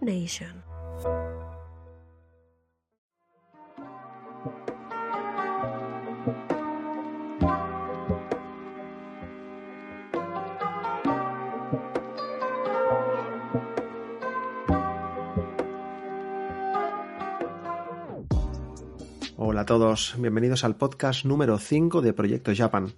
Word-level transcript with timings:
Nation. 0.00 0.64
Hola 19.36 19.60
a 19.60 19.66
todos, 19.66 20.16
bienvenidos 20.18 20.64
al 20.64 20.74
podcast 20.74 21.24
número 21.24 21.58
5 21.58 22.02
de 22.02 22.12
Proyecto 22.12 22.52
Japan. 22.52 22.92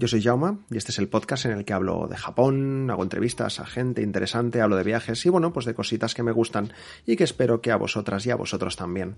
Yo 0.00 0.06
soy 0.06 0.22
Jauma 0.22 0.60
y 0.70 0.76
este 0.76 0.92
es 0.92 1.00
el 1.00 1.08
podcast 1.08 1.46
en 1.46 1.58
el 1.58 1.64
que 1.64 1.72
hablo 1.72 2.06
de 2.08 2.16
Japón, 2.16 2.88
hago 2.88 3.02
entrevistas 3.02 3.58
a 3.58 3.66
gente 3.66 4.00
interesante, 4.00 4.60
hablo 4.60 4.76
de 4.76 4.84
viajes 4.84 5.26
y 5.26 5.28
bueno, 5.28 5.52
pues 5.52 5.66
de 5.66 5.74
cositas 5.74 6.14
que 6.14 6.22
me 6.22 6.30
gustan 6.30 6.72
y 7.04 7.16
que 7.16 7.24
espero 7.24 7.60
que 7.60 7.72
a 7.72 7.76
vosotras 7.76 8.24
y 8.24 8.30
a 8.30 8.36
vosotros 8.36 8.76
también. 8.76 9.16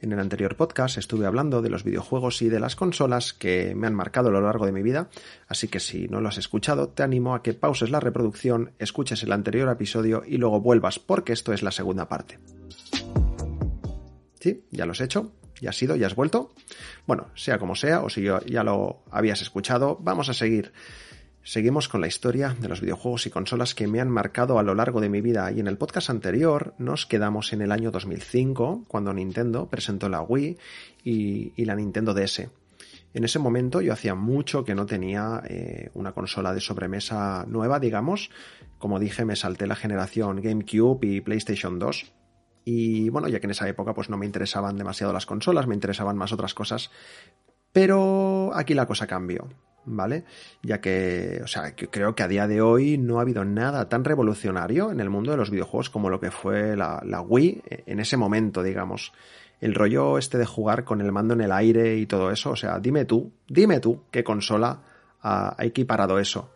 En 0.00 0.12
el 0.12 0.18
anterior 0.18 0.56
podcast 0.56 0.96
estuve 0.96 1.26
hablando 1.26 1.60
de 1.60 1.68
los 1.68 1.84
videojuegos 1.84 2.40
y 2.40 2.48
de 2.48 2.58
las 2.58 2.74
consolas 2.74 3.34
que 3.34 3.74
me 3.74 3.86
han 3.86 3.94
marcado 3.94 4.30
a 4.30 4.32
lo 4.32 4.40
largo 4.40 4.64
de 4.64 4.72
mi 4.72 4.80
vida, 4.80 5.10
así 5.46 5.68
que 5.68 5.78
si 5.78 6.08
no 6.08 6.22
lo 6.22 6.30
has 6.30 6.38
escuchado, 6.38 6.88
te 6.88 7.02
animo 7.02 7.34
a 7.34 7.42
que 7.42 7.52
pauses 7.52 7.90
la 7.90 8.00
reproducción, 8.00 8.72
escuches 8.78 9.22
el 9.24 9.32
anterior 9.32 9.68
episodio 9.68 10.22
y 10.26 10.38
luego 10.38 10.62
vuelvas, 10.62 11.00
porque 11.00 11.34
esto 11.34 11.52
es 11.52 11.62
la 11.62 11.70
segunda 11.70 12.08
parte. 12.08 12.38
Sí, 14.40 14.64
ya 14.70 14.86
lo 14.86 14.92
has 14.92 15.02
hecho, 15.02 15.32
ya 15.62 15.70
has 15.70 15.80
ido, 15.80 15.96
ya 15.96 16.08
has 16.08 16.16
vuelto. 16.16 16.50
Bueno, 17.06 17.28
sea 17.34 17.58
como 17.58 17.76
sea, 17.76 18.00
o 18.00 18.10
si 18.10 18.24
ya 18.24 18.64
lo 18.64 19.04
habías 19.10 19.40
escuchado, 19.40 19.96
vamos 20.00 20.28
a 20.28 20.34
seguir. 20.34 20.72
Seguimos 21.44 21.88
con 21.88 22.00
la 22.00 22.06
historia 22.08 22.56
de 22.60 22.68
los 22.68 22.80
videojuegos 22.80 23.26
y 23.26 23.30
consolas 23.30 23.74
que 23.74 23.86
me 23.86 24.00
han 24.00 24.10
marcado 24.10 24.58
a 24.58 24.62
lo 24.62 24.74
largo 24.74 25.00
de 25.00 25.08
mi 25.08 25.20
vida 25.20 25.50
y 25.50 25.60
en 25.60 25.66
el 25.66 25.78
podcast 25.78 26.10
anterior 26.10 26.74
nos 26.78 27.06
quedamos 27.06 27.52
en 27.52 27.62
el 27.62 27.72
año 27.72 27.90
2005 27.90 28.84
cuando 28.86 29.12
Nintendo 29.12 29.68
presentó 29.68 30.08
la 30.08 30.20
Wii 30.20 30.58
y, 31.04 31.64
la 31.64 31.74
Nintendo 31.74 32.14
DS. 32.14 32.48
En 33.14 33.24
ese 33.24 33.38
momento 33.38 33.80
yo 33.80 33.92
hacía 33.92 34.14
mucho 34.14 34.64
que 34.64 34.74
no 34.74 34.86
tenía 34.86 35.42
eh, 35.48 35.90
una 35.94 36.12
consola 36.12 36.54
de 36.54 36.60
sobremesa 36.60 37.44
nueva, 37.46 37.78
digamos. 37.78 38.30
Como 38.78 38.98
dije, 38.98 39.24
me 39.24 39.36
salté 39.36 39.66
la 39.66 39.76
generación 39.76 40.40
GameCube 40.40 41.06
y 41.06 41.20
PlayStation 41.20 41.78
2 41.78 42.12
y 42.64 43.08
bueno, 43.08 43.28
ya 43.28 43.40
que 43.40 43.46
en 43.46 43.52
esa 43.52 43.68
época 43.68 43.94
pues 43.94 44.08
no 44.08 44.16
me 44.16 44.26
interesaban 44.26 44.76
demasiado 44.76 45.12
las 45.12 45.26
consolas, 45.26 45.66
me 45.66 45.74
interesaban 45.74 46.16
más 46.16 46.32
otras 46.32 46.54
cosas. 46.54 46.90
Pero 47.72 48.50
aquí 48.54 48.74
la 48.74 48.86
cosa 48.86 49.06
cambió, 49.06 49.48
¿vale? 49.84 50.24
Ya 50.62 50.80
que, 50.80 51.40
o 51.42 51.46
sea, 51.46 51.74
creo 51.74 52.14
que 52.14 52.22
a 52.22 52.28
día 52.28 52.46
de 52.46 52.60
hoy 52.60 52.98
no 52.98 53.18
ha 53.18 53.22
habido 53.22 53.44
nada 53.44 53.88
tan 53.88 54.04
revolucionario 54.04 54.92
en 54.92 55.00
el 55.00 55.10
mundo 55.10 55.30
de 55.30 55.38
los 55.38 55.50
videojuegos 55.50 55.90
como 55.90 56.10
lo 56.10 56.20
que 56.20 56.30
fue 56.30 56.76
la, 56.76 57.02
la 57.04 57.20
Wii 57.22 57.62
en 57.86 58.00
ese 58.00 58.16
momento, 58.16 58.62
digamos. 58.62 59.12
El 59.60 59.74
rollo 59.74 60.18
este 60.18 60.38
de 60.38 60.46
jugar 60.46 60.84
con 60.84 61.00
el 61.00 61.12
mando 61.12 61.34
en 61.34 61.40
el 61.40 61.52
aire 61.52 61.96
y 61.96 62.06
todo 62.06 62.30
eso, 62.30 62.50
o 62.50 62.56
sea, 62.56 62.78
dime 62.78 63.04
tú, 63.04 63.32
dime 63.48 63.80
tú 63.80 64.02
qué 64.10 64.22
consola 64.22 64.82
ha 65.22 65.56
equiparado 65.60 66.18
eso. 66.18 66.50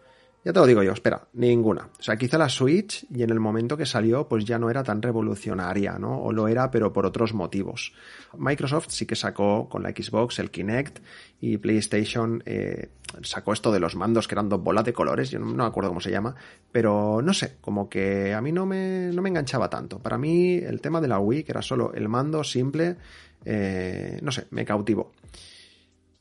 Ya 0.46 0.52
te 0.52 0.60
lo 0.60 0.66
digo 0.66 0.84
yo, 0.84 0.92
espera, 0.92 1.26
ninguna. 1.32 1.90
O 1.98 2.02
sea, 2.04 2.16
quizá 2.16 2.38
la 2.38 2.48
Switch 2.48 3.04
y 3.10 3.24
en 3.24 3.30
el 3.30 3.40
momento 3.40 3.76
que 3.76 3.84
salió 3.84 4.28
pues 4.28 4.44
ya 4.44 4.60
no 4.60 4.70
era 4.70 4.84
tan 4.84 5.02
revolucionaria, 5.02 5.98
¿no? 5.98 6.22
O 6.22 6.32
lo 6.32 6.46
era, 6.46 6.70
pero 6.70 6.92
por 6.92 7.04
otros 7.04 7.34
motivos. 7.34 7.92
Microsoft 8.38 8.86
sí 8.90 9.06
que 9.06 9.16
sacó 9.16 9.68
con 9.68 9.82
la 9.82 9.90
Xbox 9.90 10.38
el 10.38 10.52
Kinect 10.52 11.00
y 11.40 11.58
PlayStation 11.58 12.44
eh, 12.46 12.90
sacó 13.22 13.54
esto 13.54 13.72
de 13.72 13.80
los 13.80 13.96
mandos 13.96 14.28
que 14.28 14.36
eran 14.36 14.48
dos 14.48 14.62
bolas 14.62 14.84
de 14.84 14.92
colores, 14.92 15.30
yo 15.30 15.40
no, 15.40 15.46
me 15.46 15.64
acuerdo 15.64 15.90
cómo 15.90 16.00
se 16.00 16.12
llama, 16.12 16.36
pero 16.70 17.20
no 17.22 17.34
sé, 17.34 17.56
como 17.60 17.88
que 17.88 18.32
a 18.32 18.40
mí 18.40 18.52
no 18.52 18.66
me, 18.66 19.10
no 19.12 19.22
me 19.22 19.30
enganchaba 19.30 19.68
tanto. 19.68 19.98
Para 19.98 20.16
mí 20.16 20.58
el 20.58 20.80
tema 20.80 21.00
de 21.00 21.08
la 21.08 21.18
Wii, 21.18 21.42
que 21.42 21.50
era 21.50 21.62
solo 21.62 21.92
el 21.92 22.08
mando 22.08 22.44
simple, 22.44 22.98
eh, 23.44 24.20
no 24.22 24.30
sé, 24.30 24.46
me 24.50 24.64
cautivó. 24.64 25.10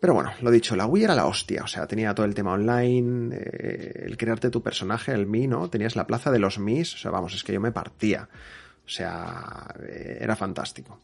Pero 0.06 0.14
bueno, 0.14 0.34
lo 0.42 0.52
dicho, 0.52 0.76
la 0.76 0.86
Wii 0.86 1.06
era 1.06 1.16
la 1.16 1.26
hostia, 1.26 1.64
o 1.64 1.68
sea, 1.68 1.88
tenía 1.88 2.14
todo 2.14 2.28
el 2.28 2.36
tema 2.36 2.54
online, 2.54 3.36
eh, 3.36 4.04
el 4.06 4.16
crearte 4.18 4.52
tu 4.52 4.62
personaje, 4.62 5.12
el 5.12 5.26
Mi, 5.26 5.48
¿no? 5.48 5.68
Tenías 5.68 5.96
la 5.96 6.06
plaza 6.06 6.30
de 6.30 6.38
los 6.38 6.60
Mis, 6.60 6.94
o 6.94 6.98
sea, 7.00 7.10
vamos, 7.10 7.34
es 7.34 7.44
que 7.44 7.54
yo 7.54 7.60
me 7.60 7.72
partía. 7.72 8.30
O 8.86 8.88
sea, 8.88 9.66
eh, 9.82 10.20
era 10.22 10.36
fantástico. 10.36 11.02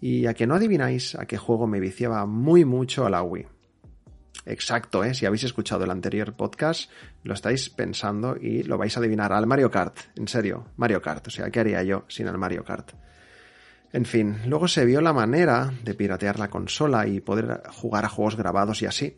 Y 0.00 0.26
a 0.26 0.34
que 0.34 0.48
no 0.48 0.56
adivináis 0.56 1.14
a 1.14 1.26
qué 1.26 1.36
juego 1.36 1.68
me 1.68 1.78
viciaba 1.78 2.26
muy 2.26 2.64
mucho 2.64 3.06
a 3.06 3.10
la 3.10 3.22
Wii. 3.22 3.46
Exacto, 4.46 5.04
¿eh? 5.04 5.14
Si 5.14 5.26
habéis 5.26 5.44
escuchado 5.44 5.84
el 5.84 5.90
anterior 5.92 6.34
podcast, 6.34 6.90
lo 7.22 7.34
estáis 7.34 7.70
pensando 7.70 8.36
y 8.36 8.64
lo 8.64 8.78
vais 8.78 8.96
a 8.96 8.98
adivinar 8.98 9.32
al 9.32 9.46
Mario 9.46 9.70
Kart. 9.70 9.96
En 10.16 10.26
serio, 10.26 10.66
Mario 10.76 11.00
Kart. 11.00 11.24
O 11.28 11.30
sea, 11.30 11.52
¿qué 11.52 11.60
haría 11.60 11.84
yo 11.84 12.04
sin 12.08 12.26
el 12.26 12.36
Mario 12.36 12.64
Kart? 12.64 12.94
En 13.92 14.04
fin, 14.04 14.36
luego 14.46 14.68
se 14.68 14.84
vio 14.84 15.00
la 15.00 15.12
manera 15.12 15.72
de 15.82 15.94
piratear 15.94 16.38
la 16.38 16.48
consola 16.48 17.08
y 17.08 17.20
poder 17.20 17.62
jugar 17.72 18.04
a 18.04 18.08
juegos 18.08 18.36
grabados 18.36 18.82
y 18.82 18.86
así. 18.86 19.16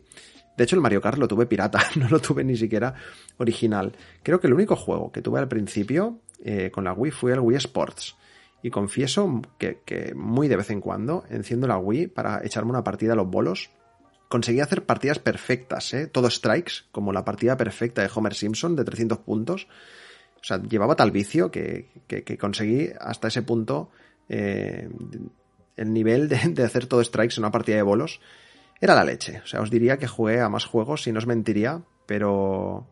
De 0.57 0.63
hecho, 0.63 0.75
el 0.75 0.81
Mario 0.81 1.01
Kart 1.01 1.17
lo 1.17 1.27
tuve 1.27 1.45
pirata, 1.45 1.79
no 1.95 2.09
lo 2.09 2.19
tuve 2.19 2.43
ni 2.43 2.57
siquiera 2.57 2.93
original. 3.37 3.95
Creo 4.23 4.39
que 4.39 4.47
el 4.47 4.53
único 4.53 4.75
juego 4.75 5.11
que 5.11 5.21
tuve 5.21 5.39
al 5.39 5.47
principio 5.47 6.19
eh, 6.43 6.71
con 6.71 6.83
la 6.83 6.93
Wii 6.93 7.11
fue 7.11 7.33
el 7.33 7.39
Wii 7.39 7.57
Sports. 7.57 8.15
Y 8.63 8.69
confieso 8.69 9.41
que, 9.57 10.13
muy 10.15 10.47
de 10.47 10.55
vez 10.55 10.69
en 10.69 10.79
cuando 10.79 11.25
enciendo 11.29 11.67
la 11.67 11.77
Wii 11.77 12.07
para 12.07 12.43
echarme 12.45 12.71
una 12.71 12.83
partida 12.83 13.13
a 13.13 13.15
los 13.15 13.29
bolos. 13.29 13.69
Conseguí 14.29 14.61
hacer 14.61 14.85
partidas 14.85 15.19
perfectas, 15.19 15.93
¿eh? 15.93 16.07
Todo 16.07 16.29
strikes, 16.29 16.85
como 16.91 17.11
la 17.11 17.25
partida 17.25 17.57
perfecta 17.57 18.01
de 18.01 18.09
Homer 18.15 18.33
Simpson 18.33 18.75
de 18.75 18.85
300 18.85 19.19
puntos. 19.19 19.67
O 20.41 20.43
sea, 20.43 20.61
llevaba 20.61 20.95
tal 20.95 21.11
vicio 21.11 21.51
que, 21.51 21.89
que 22.07 22.37
conseguí 22.37 22.89
hasta 22.99 23.27
ese 23.27 23.41
punto 23.41 23.91
eh, 24.29 24.89
el 25.75 25.93
nivel 25.93 26.29
de, 26.29 26.63
hacer 26.63 26.87
todo 26.87 27.03
strikes 27.03 27.35
en 27.37 27.43
una 27.43 27.51
partida 27.51 27.77
de 27.77 27.81
bolos 27.81 28.19
era 28.79 28.95
la 28.95 29.03
leche. 29.03 29.41
O 29.43 29.47
sea, 29.47 29.61
os 29.61 29.69
diría 29.69 29.97
que 29.97 30.07
jugué 30.07 30.41
a 30.41 30.49
más 30.49 30.65
juegos, 30.65 31.03
si 31.03 31.11
no 31.11 31.19
os 31.19 31.27
mentiría, 31.27 31.81
pero 32.05 32.87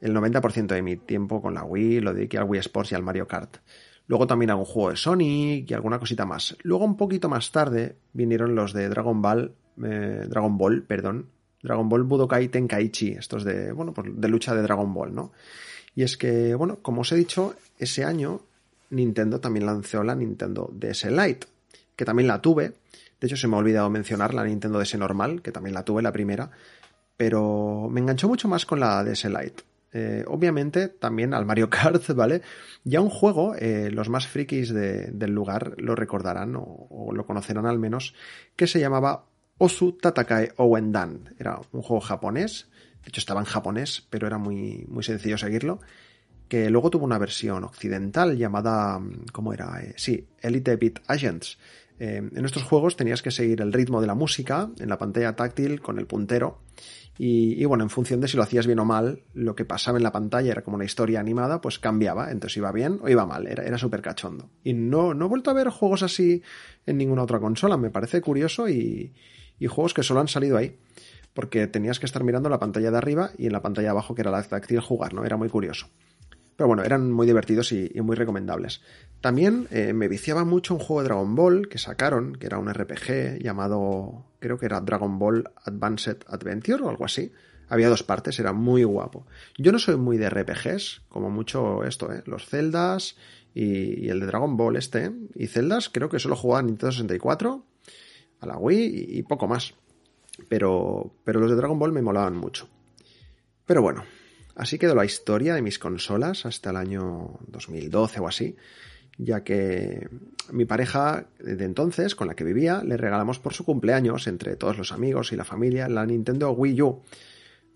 el 0.00 0.14
90% 0.14 0.66
de 0.66 0.82
mi 0.82 0.96
tiempo 0.96 1.42
con 1.42 1.54
la 1.54 1.64
Wii 1.64 2.00
lo 2.00 2.14
dediqué 2.14 2.38
al 2.38 2.44
Wii 2.44 2.60
Sports 2.60 2.92
y 2.92 2.94
al 2.94 3.02
Mario 3.02 3.26
Kart. 3.26 3.58
Luego 4.06 4.26
también 4.26 4.50
un 4.50 4.64
juego 4.64 4.90
de 4.90 4.96
Sonic 4.96 5.70
y 5.70 5.74
alguna 5.74 5.98
cosita 5.98 6.26
más. 6.26 6.56
Luego 6.62 6.84
un 6.84 6.96
poquito 6.96 7.28
más 7.28 7.52
tarde 7.52 7.96
vinieron 8.12 8.54
los 8.56 8.72
de 8.72 8.88
Dragon 8.88 9.22
Ball, 9.22 9.54
eh, 9.84 10.26
Dragon 10.28 10.58
Ball, 10.58 10.82
perdón, 10.82 11.28
Dragon 11.62 11.88
Ball 11.88 12.02
Budokai 12.02 12.48
Tenkaichi, 12.48 13.12
estos 13.12 13.44
de, 13.44 13.70
bueno, 13.72 13.92
pues 13.92 14.08
de 14.12 14.28
lucha 14.28 14.54
de 14.54 14.62
Dragon 14.62 14.92
Ball, 14.92 15.14
¿no? 15.14 15.32
Y 15.94 16.02
es 16.02 16.16
que, 16.16 16.54
bueno, 16.54 16.78
como 16.82 17.02
os 17.02 17.12
he 17.12 17.16
dicho, 17.16 17.54
ese 17.78 18.04
año 18.04 18.40
Nintendo 18.90 19.40
también 19.40 19.66
lanzó 19.66 20.02
la 20.02 20.14
Nintendo 20.14 20.70
DS 20.72 21.06
Lite, 21.06 21.46
que 21.96 22.04
también 22.04 22.28
la 22.28 22.40
tuve. 22.40 22.72
De 23.20 23.26
hecho, 23.26 23.36
se 23.36 23.48
me 23.48 23.56
ha 23.56 23.58
olvidado 23.58 23.90
mencionar 23.90 24.34
la 24.34 24.44
Nintendo 24.44 24.78
DS 24.78 24.96
normal, 24.96 25.42
que 25.42 25.52
también 25.52 25.74
la 25.74 25.84
tuve 25.84 26.02
la 26.02 26.12
primera, 26.12 26.50
pero 27.16 27.88
me 27.90 28.00
enganchó 28.00 28.28
mucho 28.28 28.48
más 28.48 28.66
con 28.66 28.80
la 28.80 29.04
DS 29.04 29.24
Lite. 29.26 29.62
Eh, 29.92 30.24
obviamente 30.28 30.88
también 30.88 31.34
al 31.34 31.44
Mario 31.44 31.68
Kart, 31.68 32.06
¿vale? 32.14 32.42
Ya 32.84 33.00
un 33.00 33.10
juego, 33.10 33.54
eh, 33.56 33.90
los 33.90 34.08
más 34.08 34.26
frikis 34.26 34.72
del 34.72 35.32
lugar 35.32 35.74
lo 35.78 35.96
recordarán 35.96 36.54
o, 36.56 37.10
lo 37.12 37.26
conocerán 37.26 37.66
al 37.66 37.78
menos, 37.78 38.14
que 38.56 38.66
se 38.66 38.80
llamaba 38.80 39.26
Osu 39.58 39.92
Tatakae 39.92 40.52
Owendan. 40.56 41.34
Era 41.38 41.60
un 41.72 41.82
juego 41.82 42.00
japonés, 42.00 42.68
de 43.02 43.08
hecho 43.08 43.20
estaba 43.20 43.40
en 43.40 43.46
japonés, 43.46 44.06
pero 44.10 44.26
era 44.26 44.38
muy, 44.38 44.86
muy 44.88 45.02
sencillo 45.02 45.36
seguirlo 45.36 45.80
que 46.50 46.68
luego 46.68 46.90
tuvo 46.90 47.04
una 47.04 47.16
versión 47.16 47.62
occidental 47.62 48.36
llamada, 48.36 48.98
mm, 48.98 49.26
¿cómo 49.32 49.54
era? 49.54 49.80
Eh, 49.82 49.94
sí, 49.96 50.26
Elite 50.42 50.76
Beat 50.76 51.00
Agents. 51.06 51.58
Eh, 52.00 52.16
en 52.34 52.44
estos 52.44 52.64
juegos 52.64 52.96
tenías 52.96 53.22
que 53.22 53.30
seguir 53.30 53.60
el 53.60 53.72
ritmo 53.72 54.00
de 54.00 54.08
la 54.08 54.16
música 54.16 54.68
en 54.80 54.88
la 54.88 54.98
pantalla 54.98 55.36
táctil 55.36 55.80
con 55.80 55.98
el 55.98 56.06
puntero. 56.06 56.58
Y, 57.22 57.62
bueno, 57.66 57.84
en 57.84 57.90
función 57.90 58.20
de 58.22 58.28
si 58.28 58.38
lo 58.38 58.42
hacías 58.42 58.66
bien 58.66 58.78
o 58.78 58.84
mal, 58.86 59.24
lo 59.34 59.54
que 59.54 59.66
pasaba 59.66 59.98
en 59.98 60.02
la 60.02 60.10
pantalla 60.10 60.52
era 60.52 60.62
como 60.62 60.76
una 60.76 60.86
historia 60.86 61.20
animada, 61.20 61.60
pues 61.60 61.78
cambiaba. 61.78 62.30
Entonces 62.30 62.56
iba 62.56 62.72
bien 62.72 62.98
o 63.02 63.10
iba 63.10 63.26
mal, 63.26 63.46
era, 63.46 63.76
súper 63.76 64.00
cachondo. 64.00 64.48
Y 64.64 64.72
no, 64.72 65.12
no 65.12 65.26
he 65.26 65.28
vuelto 65.28 65.50
a 65.50 65.54
ver 65.54 65.68
juegos 65.68 66.02
así 66.02 66.42
en 66.86 66.96
ninguna 66.96 67.22
otra 67.22 67.38
consola, 67.38 67.76
me 67.76 67.90
parece 67.90 68.22
curioso 68.22 68.70
y, 68.70 69.12
y 69.58 69.66
juegos 69.66 69.92
que 69.92 70.02
solo 70.02 70.20
han 70.20 70.28
salido 70.28 70.56
ahí. 70.56 70.78
Porque 71.34 71.66
tenías 71.66 72.00
que 72.00 72.06
estar 72.06 72.24
mirando 72.24 72.48
la 72.48 72.58
pantalla 72.58 72.90
de 72.90 72.96
arriba 72.96 73.30
y 73.36 73.46
en 73.46 73.52
la 73.52 73.60
pantalla 73.60 73.88
de 73.88 73.90
abajo, 73.90 74.14
que 74.14 74.22
era 74.22 74.30
la 74.30 74.42
táctil, 74.42 74.80
jugar, 74.80 75.12
¿no? 75.12 75.24
Era 75.24 75.36
muy 75.36 75.50
curioso. 75.50 75.88
Pero 76.60 76.68
bueno, 76.68 76.84
eran 76.84 77.10
muy 77.10 77.26
divertidos 77.26 77.72
y, 77.72 77.90
muy 78.02 78.16
recomendables. 78.16 78.82
También 79.22 79.66
eh, 79.70 79.94
me 79.94 80.08
viciaba 80.08 80.44
mucho 80.44 80.74
un 80.74 80.80
juego 80.80 81.00
de 81.00 81.08
Dragon 81.08 81.34
Ball 81.34 81.68
que 81.70 81.78
sacaron, 81.78 82.36
que 82.36 82.44
era 82.44 82.58
un 82.58 82.70
RPG 82.70 83.38
llamado, 83.40 84.26
creo 84.40 84.58
que 84.58 84.66
era 84.66 84.82
Dragon 84.82 85.18
Ball 85.18 85.50
Advanced 85.64 86.18
Adventure 86.26 86.82
o 86.82 86.90
algo 86.90 87.06
así. 87.06 87.32
Había 87.70 87.88
dos 87.88 88.02
partes, 88.02 88.38
era 88.40 88.52
muy 88.52 88.84
guapo. 88.84 89.26
Yo 89.56 89.72
no 89.72 89.78
soy 89.78 89.96
muy 89.96 90.18
de 90.18 90.28
RPGs, 90.28 91.04
como 91.08 91.30
mucho 91.30 91.82
esto, 91.82 92.12
¿eh? 92.12 92.22
Los 92.26 92.44
Zeldas 92.44 93.16
y, 93.54 94.10
el 94.10 94.20
de 94.20 94.26
Dragon 94.26 94.58
Ball 94.58 94.76
este. 94.76 95.10
Y 95.34 95.46
Zeldas 95.46 95.88
creo 95.88 96.10
que 96.10 96.18
solo 96.18 96.36
jugaba 96.36 96.60
en 96.60 96.66
Nintendo 96.66 96.92
64, 96.92 97.64
a 98.38 98.46
la 98.46 98.58
Wii 98.58 99.06
y, 99.16 99.22
poco 99.22 99.48
más. 99.48 99.72
Pero, 100.50 101.10
pero 101.24 101.40
los 101.40 101.48
de 101.48 101.56
Dragon 101.56 101.78
Ball 101.78 101.92
me 101.92 102.02
molaban 102.02 102.36
mucho. 102.36 102.68
Pero 103.64 103.80
bueno, 103.80 104.04
así 104.60 104.78
quedó 104.78 104.94
la 104.94 105.06
historia 105.06 105.54
de 105.54 105.62
mis 105.62 105.78
consolas 105.78 106.44
hasta 106.44 106.68
el 106.68 106.76
año 106.76 107.38
2012 107.48 108.20
o 108.20 108.28
así, 108.28 108.56
ya 109.16 109.42
que 109.42 110.06
mi 110.52 110.66
pareja 110.66 111.28
de 111.38 111.64
entonces, 111.64 112.14
con 112.14 112.28
la 112.28 112.34
que 112.34 112.44
vivía, 112.44 112.82
le 112.84 112.98
regalamos 112.98 113.38
por 113.38 113.54
su 113.54 113.64
cumpleaños, 113.64 114.26
entre 114.26 114.56
todos 114.56 114.76
los 114.76 114.92
amigos 114.92 115.32
y 115.32 115.36
la 115.36 115.44
familia, 115.44 115.88
la 115.88 116.04
Nintendo 116.04 116.50
Wii 116.50 116.82
U. 116.82 117.02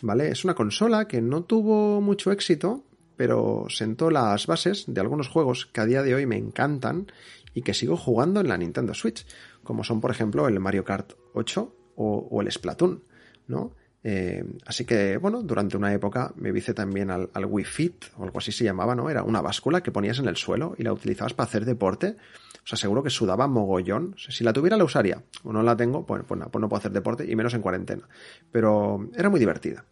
¿Vale? 0.03 0.29
Es 0.29 0.45
una 0.45 0.55
consola 0.55 1.09
que 1.09 1.23
no 1.23 1.45
tuvo 1.45 2.03
mucho 2.03 2.31
éxito, 2.33 2.85
pero 3.17 3.65
sentó 3.71 4.11
las 4.11 4.47
bases 4.47 4.85
de 4.87 5.01
algunos 5.01 5.29
juegos 5.29 5.65
que 5.67 5.81
a 5.81 5.87
día 5.87 6.03
de 6.03 6.15
hoy 6.15 6.27
me 6.27 6.37
encantan 6.37 7.07
y 7.55 7.63
que 7.63 7.73
sigo 7.73 7.97
jugando 7.97 8.41
en 8.41 8.49
la 8.49 8.59
Nintendo 8.59 8.93
Switch, 8.93 9.27
como 9.63 9.85
son 9.85 10.03
por 10.03 10.11
ejemplo 10.11 10.49
el 10.49 10.61
Mario 10.61 10.85
Kart 10.85 11.13
8 11.33 11.77
o, 11.97 12.43
el 12.43 12.53
Splatoon, 12.53 13.05
¿no? 13.47 13.73
Eh, 14.07 14.45
así 14.67 14.85
que, 14.85 15.17
bueno, 15.17 15.43
durante 15.43 15.79
una 15.79 15.93
época 15.93 16.33
me 16.37 16.53
vice 16.53 16.75
también 16.75 17.11
al, 17.11 17.31
Wii 17.35 17.65
Fit, 17.65 18.05
o 18.19 18.25
algo 18.25 18.39
así 18.39 18.53
se 18.53 18.63
llamaba, 18.63 18.95
¿no? 18.95 19.09
Era 19.09 19.23
una 19.23 19.41
báscula 19.41 19.83
que 19.83 19.91
ponías 19.91 20.19
en 20.19 20.29
el 20.29 20.37
suelo 20.37 20.75
y 20.77 20.83
la 20.83 20.93
utilizabas 20.93 21.33
para 21.33 21.49
hacer 21.49 21.65
deporte. 21.65 22.17
O 22.63 22.67
sea, 22.67 22.77
seguro 22.77 23.03
que 23.03 23.11
sudaba 23.11 23.47
mogollón. 23.47 24.15
si 24.17 24.45
la 24.45 24.53
tuviera 24.53 24.77
la 24.77 24.85
usaría. 24.85 25.23
O 25.43 25.53
no 25.53 25.63
la 25.63 25.77
tengo, 25.77 26.05
pues, 26.05 26.23
pues, 26.27 26.41
pues 26.51 26.61
no 26.61 26.69
puedo 26.69 26.79
hacer 26.79 26.93
deporte 26.93 27.25
y 27.29 27.35
menos 27.35 27.55
en 27.55 27.63
cuarentena. 27.63 28.07
Pero 28.53 29.09
era 29.17 29.31
muy 29.31 29.41
divertida. 29.41 29.85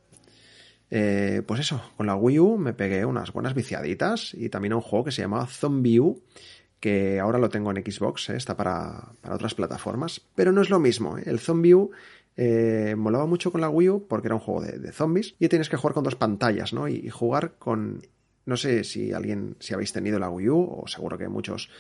Eh, 0.95 1.41
pues 1.47 1.61
eso, 1.61 1.81
con 1.97 2.07
la 2.07 2.15
Wii 2.15 2.39
U 2.39 2.59
me 2.59 2.75
pegué 2.75 3.07
unas 3.07 3.33
buenas 3.33 3.55
viciaditas 3.55 4.35
y 4.35 4.51
también 4.51 4.75
a 4.75 4.77
un 4.77 4.83
juego 4.83 5.07
que 5.07 5.11
se 5.11 5.23
llamaba 5.23 5.47
Zombie 5.47 6.01
U, 6.01 6.23
que 6.81 7.19
ahora 7.19 7.39
lo 7.39 7.49
tengo 7.49 7.71
en 7.71 7.83
Xbox, 7.83 8.29
eh, 8.29 8.37
está 8.37 8.59
para, 8.59 9.13
otras 9.27 9.55
plataformas, 9.55 10.21
pero 10.35 10.53
no 10.53 10.61
es 10.61 10.69
lo 10.69 10.81
mismo. 10.81 11.17
El 11.17 11.39
Zombie 11.39 11.75
U 11.75 11.93
eh, 12.37 12.95
molaba 12.97 13.27
mucho 13.27 13.53
con 13.53 13.61
la 13.61 13.69
Wii 13.69 13.89
U 13.89 14.07
porque 14.09 14.29
era 14.29 14.35
un 14.35 14.41
juego 14.41 14.63
de, 14.63 14.93
zombies 14.93 15.35
y 15.39 15.49
tienes 15.49 15.69
que 15.69 15.77
jugar 15.77 15.95
con 15.95 16.05
dos 16.05 16.17
pantallas, 16.17 16.73
¿no? 16.73 16.89
Y, 16.89 17.09
jugar 17.11 17.55
con... 17.59 18.07
No 18.45 18.57
sé 18.57 18.83
si 18.85 19.13
alguien, 19.13 19.57
si 19.61 19.75
habéis 19.75 19.93
tenido 19.93 20.19
la 20.19 20.29
Wii 20.29 20.49
U, 20.49 20.83
o 20.83 20.89
seguro 20.89 21.17
que 21.17 21.29
muchos 21.29 21.71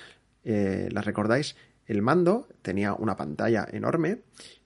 eh, 0.44 0.88
la 0.92 1.02
recordáis, 1.02 1.56
el 1.86 2.02
mando 2.02 2.48
tenía 2.62 2.94
una 2.94 3.16
pantalla 3.16 3.66
enorme 3.70 4.20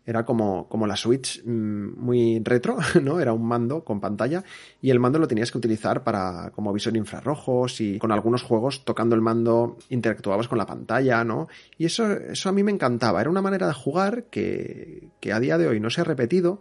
era 0.06 0.24
como, 0.24 0.68
como 0.68 0.86
la 0.86 0.94
Switch 0.94 1.42
mm, 1.44 1.98
muy 1.98 2.40
retro, 2.44 2.78
¿no? 3.02 3.18
Era 3.18 3.32
un 3.32 3.44
mando 3.44 3.84
con 3.84 4.00
pantalla 4.00 4.44
y 4.80 4.90
el 4.90 5.00
mando 5.00 5.18
lo 5.18 5.26
tenías 5.26 5.50
que 5.50 5.58
utilizar 5.58 6.04
para 6.04 6.50
como 6.54 6.72
visor 6.72 6.96
infrarrojos 6.96 7.80
y 7.80 7.98
con 7.98 8.12
algunos 8.12 8.42
juegos 8.42 8.84
tocando 8.84 9.16
el 9.16 9.20
mando 9.20 9.76
interactuabas 9.90 10.46
con 10.46 10.58
la 10.58 10.66
pantalla, 10.66 11.24
¿no? 11.24 11.48
Y 11.76 11.86
eso, 11.86 12.10
eso 12.12 12.48
a 12.48 12.52
mí 12.52 12.62
me 12.62 12.70
encantaba. 12.70 13.20
Era 13.20 13.30
una 13.30 13.42
manera 13.42 13.66
de 13.66 13.74
jugar 13.74 14.24
que, 14.30 15.08
que 15.20 15.32
a 15.32 15.40
día 15.40 15.58
de 15.58 15.66
hoy 15.66 15.80
no 15.80 15.90
se 15.90 16.00
ha 16.00 16.04
repetido 16.04 16.60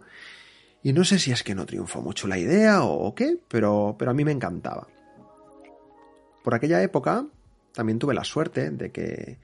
y 0.82 0.92
no 0.92 1.04
sé 1.04 1.18
si 1.20 1.30
es 1.30 1.44
que 1.44 1.54
no 1.54 1.66
triunfó 1.66 2.02
mucho 2.02 2.26
la 2.26 2.38
idea 2.38 2.82
o 2.82 3.14
qué, 3.14 3.38
pero, 3.48 3.94
pero 3.96 4.10
a 4.10 4.14
mí 4.14 4.24
me 4.24 4.32
encantaba. 4.32 4.88
Por 6.42 6.54
aquella 6.54 6.82
época 6.82 7.26
también 7.72 7.98
tuve 7.98 8.14
la 8.14 8.24
suerte 8.24 8.70
de 8.70 8.90
que 8.90 9.38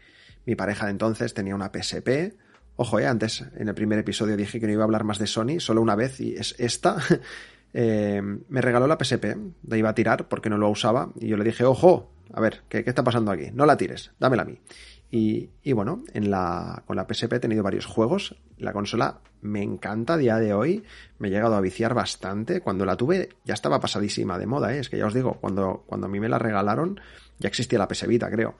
mi 0.45 0.57
pareja 0.57 0.87
de 0.87 0.93
entonces 0.93 1.35
tenía 1.35 1.55
una 1.55 1.71
PSP, 1.73 2.35
Ojo, 2.77 2.99
eh, 2.99 3.07
antes 3.07 3.45
en 3.57 3.69
el 3.69 3.75
primer 3.75 3.99
episodio 3.99 4.37
dije 4.37 4.59
que 4.59 4.67
no 4.67 4.73
iba 4.73 4.83
a 4.83 4.85
hablar 4.85 5.05
más 5.05 5.19
de 5.19 5.27
Sony, 5.27 5.59
solo 5.59 5.83
una 5.83 5.95
vez, 5.95 6.21
y 6.21 6.35
es 6.35 6.55
esta. 6.59 6.97
Eh, 7.75 8.21
me 8.21 8.61
regaló 8.61 8.87
la 8.87 8.99
PSP, 9.03 9.35
la 9.67 9.79
iba 9.79 9.89
a 9.89 9.95
tirar 9.95 10.29
porque 10.29 10.51
no 10.51 10.59
lo 10.59 10.69
usaba, 10.69 11.11
y 11.19 11.29
yo 11.29 11.39
le 11.39 11.45
dije, 11.45 11.65
ojo, 11.65 12.13
a 12.31 12.39
ver, 12.39 12.65
¿qué, 12.69 12.85
está 12.85 13.03
pasando 13.03 13.31
aquí? 13.31 13.51
No 13.55 13.65
la 13.65 13.79
tires, 13.79 14.11
dámela 14.21 14.43
a 14.43 14.45
mí. 14.45 14.59
Y, 15.11 15.49
y, 15.63 15.73
bueno, 15.73 16.05
en 16.13 16.31
la, 16.31 16.83
con 16.87 16.97
la 16.97 17.07
PSP 17.07 17.33
he 17.33 17.41
tenido 17.41 17.63
varios 17.63 17.87
juegos. 17.87 18.37
La 18.59 18.75
consola 18.75 19.21
me 19.41 19.63
encanta 19.63 20.13
a 20.13 20.17
día 20.19 20.37
de 20.37 20.53
hoy. 20.53 20.85
Me 21.19 21.29
he 21.29 21.31
llegado 21.31 21.55
a 21.55 21.63
viciar 21.63 21.95
bastante. 21.95 22.61
Cuando 22.61 22.85
la 22.85 22.99
tuve 22.99 23.31
ya 23.47 23.55
estaba 23.55 23.81
pasadísima 23.81 24.39
de 24.39 24.45
moda, 24.45 24.75
¿eh? 24.75 24.81
es 24.81 24.91
que 24.91 24.99
ya 24.99 25.07
os 25.07 25.15
digo, 25.15 25.39
cuando, 25.41 25.85
cuando 25.87 26.09
a 26.09 26.11
mí 26.11 26.21
me 26.21 26.29
la 26.29 26.39
regalaron 26.39 27.01
ya 27.43 27.49
existía 27.49 27.79
la 27.79 27.89
PS 27.89 28.07
Vita, 28.07 28.31
creo. 28.31 28.55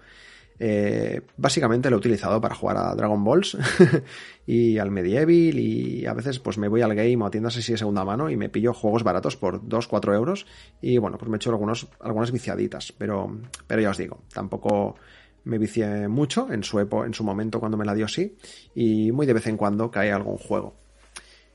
Eh, 0.65 1.23
básicamente 1.37 1.91
lo 1.91 1.97
he 1.97 1.99
utilizado 1.99 2.41
para 2.41 2.55
jugar 2.55 2.77
a 2.77 2.95
Dragon 2.95 3.25
Balls 3.25 3.59
y 4.47 4.79
al 4.79 4.93
Medieval 4.93 5.59
y 5.59 6.07
a 6.07 6.15
veces 6.15 6.39
pues 6.39 6.57
me 6.57 6.69
voy 6.69 6.83
al 6.83 6.95
game 6.95 7.17
o 7.17 7.27
a 7.27 7.33
tiendas 7.33 7.57
así 7.57 7.73
de 7.73 7.79
segunda 7.79 8.05
mano 8.05 8.31
y 8.31 8.37
me 8.37 8.49
pillo 8.49 8.73
juegos 8.73 9.03
baratos 9.03 9.37
por 9.37 9.61
2-4 9.61 10.15
euros 10.15 10.47
y 10.81 10.99
bueno, 10.99 11.19
pues 11.19 11.29
me 11.29 11.35
he 11.35 11.39
hecho 11.39 11.51
algunos, 11.51 11.89
algunas 11.99 12.31
viciaditas, 12.31 12.93
pero, 12.97 13.41
pero 13.67 13.83
ya 13.83 13.91
os 13.91 13.99
digo, 13.99 14.23
tampoco 14.33 14.95
me 15.43 15.59
vicié 15.59 16.07
mucho 16.07 16.47
en 16.53 16.63
su, 16.63 16.79
en 16.79 17.13
su 17.13 17.25
momento 17.25 17.59
cuando 17.59 17.77
me 17.77 17.85
la 17.85 17.97
dio 17.97 18.07
sí 18.07 18.37
y 18.73 19.11
muy 19.11 19.27
de 19.27 19.33
vez 19.33 19.49
en 19.49 19.57
cuando 19.57 19.91
cae 19.91 20.13
algún 20.13 20.39
juego. 20.39 20.77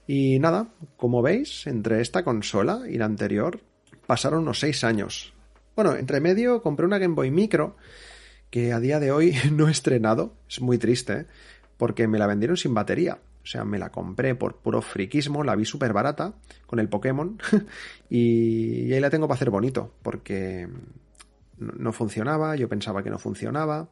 Y 0.05 0.37
nada, 0.39 0.67
como 0.97 1.21
veis, 1.21 1.65
entre 1.65 2.01
esta 2.01 2.25
consola 2.25 2.81
y 2.89 2.97
la 2.97 3.05
anterior 3.05 3.61
pasaron 4.05 4.41
unos 4.41 4.59
6 4.59 4.83
años. 4.83 5.33
Bueno, 5.77 5.95
entre 5.95 6.19
medio 6.19 6.61
compré 6.61 6.85
una 6.85 6.97
Game 6.97 7.15
Boy 7.15 7.31
Micro 7.31 7.77
que 8.49 8.73
a 8.73 8.79
día 8.79 8.99
de 8.99 9.11
hoy 9.11 9.35
no 9.51 9.67
he 9.67 9.71
estrenado. 9.71 10.33
Es 10.49 10.61
muy 10.61 10.77
triste, 10.77 11.13
¿eh? 11.13 11.25
porque 11.77 12.07
me 12.07 12.19
la 12.19 12.27
vendieron 12.27 12.57
sin 12.57 12.73
batería. 12.73 13.19
O 13.43 13.49
sea, 13.49 13.63
me 13.63 13.79
la 13.79 13.91
compré 13.91 14.35
por 14.35 14.57
puro 14.57 14.81
friquismo, 14.81 15.41
la 15.41 15.55
vi 15.55 15.63
súper 15.63 15.93
barata 15.93 16.33
con 16.65 16.79
el 16.79 16.89
Pokémon 16.89 17.37
y, 18.09 18.91
ahí 18.91 18.99
la 18.99 19.09
tengo 19.09 19.25
para 19.25 19.35
hacer 19.35 19.49
bonito, 19.49 19.93
porque 20.03 20.67
no, 21.57 21.93
funcionaba, 21.93 22.57
yo 22.57 22.67
pensaba 22.67 23.03
que 23.03 23.09
no 23.09 23.17
funcionaba 23.19 23.89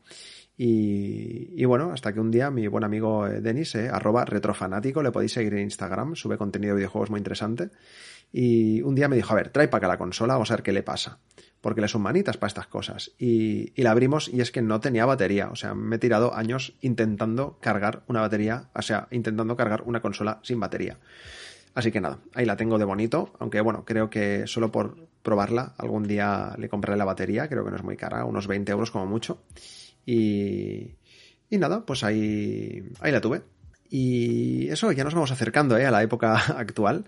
y, 0.57 1.63
bueno, 1.63 1.91
hasta 1.93 2.11
que 2.11 2.19
un 2.19 2.31
día 2.31 2.51
mi 2.51 2.67
buen 2.67 2.83
amigo 2.83 3.27
eh, 3.27 3.39
Denis, 3.39 3.75
eh, 3.75 3.87
arroba 3.87 4.25
retrofanático, 4.25 5.01
le 5.01 5.11
podéis 5.11 5.31
seguir 5.31 5.53
en 5.53 5.61
Instagram, 5.61 6.17
sube 6.17 6.37
contenido 6.37 6.73
de 6.73 6.79
videojuegos 6.79 7.09
muy 7.09 7.19
interesante 7.19 7.69
y 8.33 8.81
un 8.81 8.93
día 8.93 9.07
me 9.07 9.15
dijo, 9.15 9.31
a 9.31 9.37
ver, 9.37 9.51
trae 9.51 9.69
para 9.69 9.77
acá 9.77 9.87
la 9.87 9.97
consola, 9.97 10.33
vamos 10.33 10.51
a 10.51 10.55
ver 10.55 10.63
qué 10.63 10.73
le 10.73 10.83
pasa 10.83 11.19
porque 11.65 11.81
le 11.81 11.87
son 11.87 12.03
manitas 12.03 12.37
para 12.37 12.49
estas 12.49 12.67
cosas. 12.67 13.13
Y, 13.17 13.73
la 13.81 13.89
abrimos 13.89 14.29
y 14.31 14.39
es 14.39 14.51
que 14.51 14.61
no 14.61 14.79
tenía 14.79 15.03
batería. 15.07 15.49
O 15.49 15.55
sea, 15.55 15.73
me 15.73 15.95
he 15.95 15.97
tirado 15.97 16.35
años 16.35 16.75
intentando 16.81 17.57
cargar 17.59 18.03
una 18.05 18.21
batería, 18.21 18.69
o 18.75 18.83
sea, 18.83 19.07
intentando 19.09 19.55
cargar 19.55 19.81
una 19.81 19.99
consola 19.99 20.39
sin 20.43 20.59
batería. 20.59 20.99
Así 21.73 21.91
que 21.91 21.99
nada, 22.01 22.19
ahí 22.35 22.45
la 22.45 22.55
tengo 22.55 22.77
de 22.77 22.85
bonito, 22.85 23.33
aunque 23.39 23.61
bueno, 23.61 23.83
creo 23.83 24.11
que 24.11 24.45
solo 24.45 24.71
por 24.71 25.07
probarla 25.23 25.73
algún 25.79 26.03
día 26.03 26.53
le 26.59 26.69
compraré 26.69 26.99
la 26.99 27.05
batería, 27.05 27.49
creo 27.49 27.65
que 27.65 27.71
no 27.71 27.77
es 27.77 27.83
muy 27.83 27.97
cara, 27.97 28.25
unos 28.25 28.45
20 28.45 28.71
euros 28.71 28.91
como 28.91 29.07
mucho. 29.07 29.41
Y, 30.05 30.91
y 31.49 31.57
nada, 31.57 31.83
pues 31.83 32.03
ahí, 32.03 32.91
ahí 32.99 33.11
la 33.11 33.21
tuve. 33.21 33.41
Y 33.89 34.67
eso, 34.69 34.91
ya 34.91 35.03
nos 35.03 35.15
vamos 35.15 35.31
acercando 35.31 35.79
¿eh? 35.79 35.87
a 35.87 35.89
la 35.89 36.03
época 36.03 36.35
actual. 36.59 37.05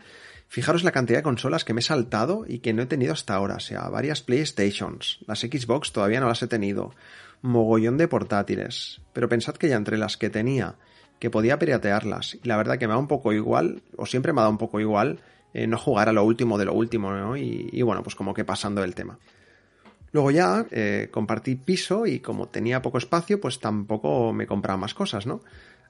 Fijaros 0.47 0.83
la 0.83 0.91
cantidad 0.91 1.19
de 1.19 1.23
consolas 1.23 1.65
que 1.65 1.73
me 1.73 1.81
he 1.81 1.83
saltado 1.83 2.45
y 2.47 2.59
que 2.59 2.73
no 2.73 2.81
he 2.81 2.85
tenido 2.85 3.13
hasta 3.13 3.35
ahora, 3.35 3.55
o 3.55 3.59
sea, 3.59 3.89
varias 3.89 4.21
PlayStations, 4.21 5.19
las 5.27 5.41
Xbox 5.41 5.91
todavía 5.91 6.21
no 6.21 6.27
las 6.27 6.41
he 6.41 6.47
tenido, 6.47 6.93
mogollón 7.41 7.97
de 7.97 8.07
portátiles, 8.07 9.01
pero 9.13 9.29
pensad 9.29 9.55
que 9.55 9.69
ya 9.69 9.75
entre 9.75 9.97
las 9.97 10.17
que 10.17 10.29
tenía, 10.29 10.75
que 11.19 11.29
podía 11.29 11.59
piratearlas, 11.59 12.35
y 12.41 12.47
la 12.47 12.57
verdad 12.57 12.77
que 12.77 12.87
me 12.87 12.93
da 12.93 12.99
un 12.99 13.07
poco 13.07 13.33
igual, 13.33 13.81
o 13.97 14.05
siempre 14.05 14.33
me 14.33 14.39
ha 14.39 14.43
dado 14.43 14.51
un 14.51 14.57
poco 14.57 14.79
igual, 14.79 15.19
eh, 15.53 15.67
no 15.67 15.77
jugar 15.77 16.09
a 16.09 16.13
lo 16.13 16.23
último 16.23 16.57
de 16.57 16.65
lo 16.65 16.73
último, 16.73 17.11
¿no? 17.11 17.35
Y, 17.35 17.81
bueno, 17.81 18.03
pues 18.03 18.15
como 18.15 18.33
que 18.33 18.45
pasando 18.45 18.83
el 18.83 18.95
tema. 18.95 19.17
Luego 20.11 20.31
ya 20.31 20.65
eh, 20.71 21.09
compartí 21.11 21.55
piso 21.55 22.05
y 22.05 22.19
como 22.19 22.47
tenía 22.47 22.81
poco 22.81 22.97
espacio, 22.97 23.41
pues 23.41 23.59
tampoco 23.59 24.33
me 24.33 24.47
compraba 24.47 24.77
más 24.77 24.93
cosas, 24.93 25.25
¿no? 25.25 25.41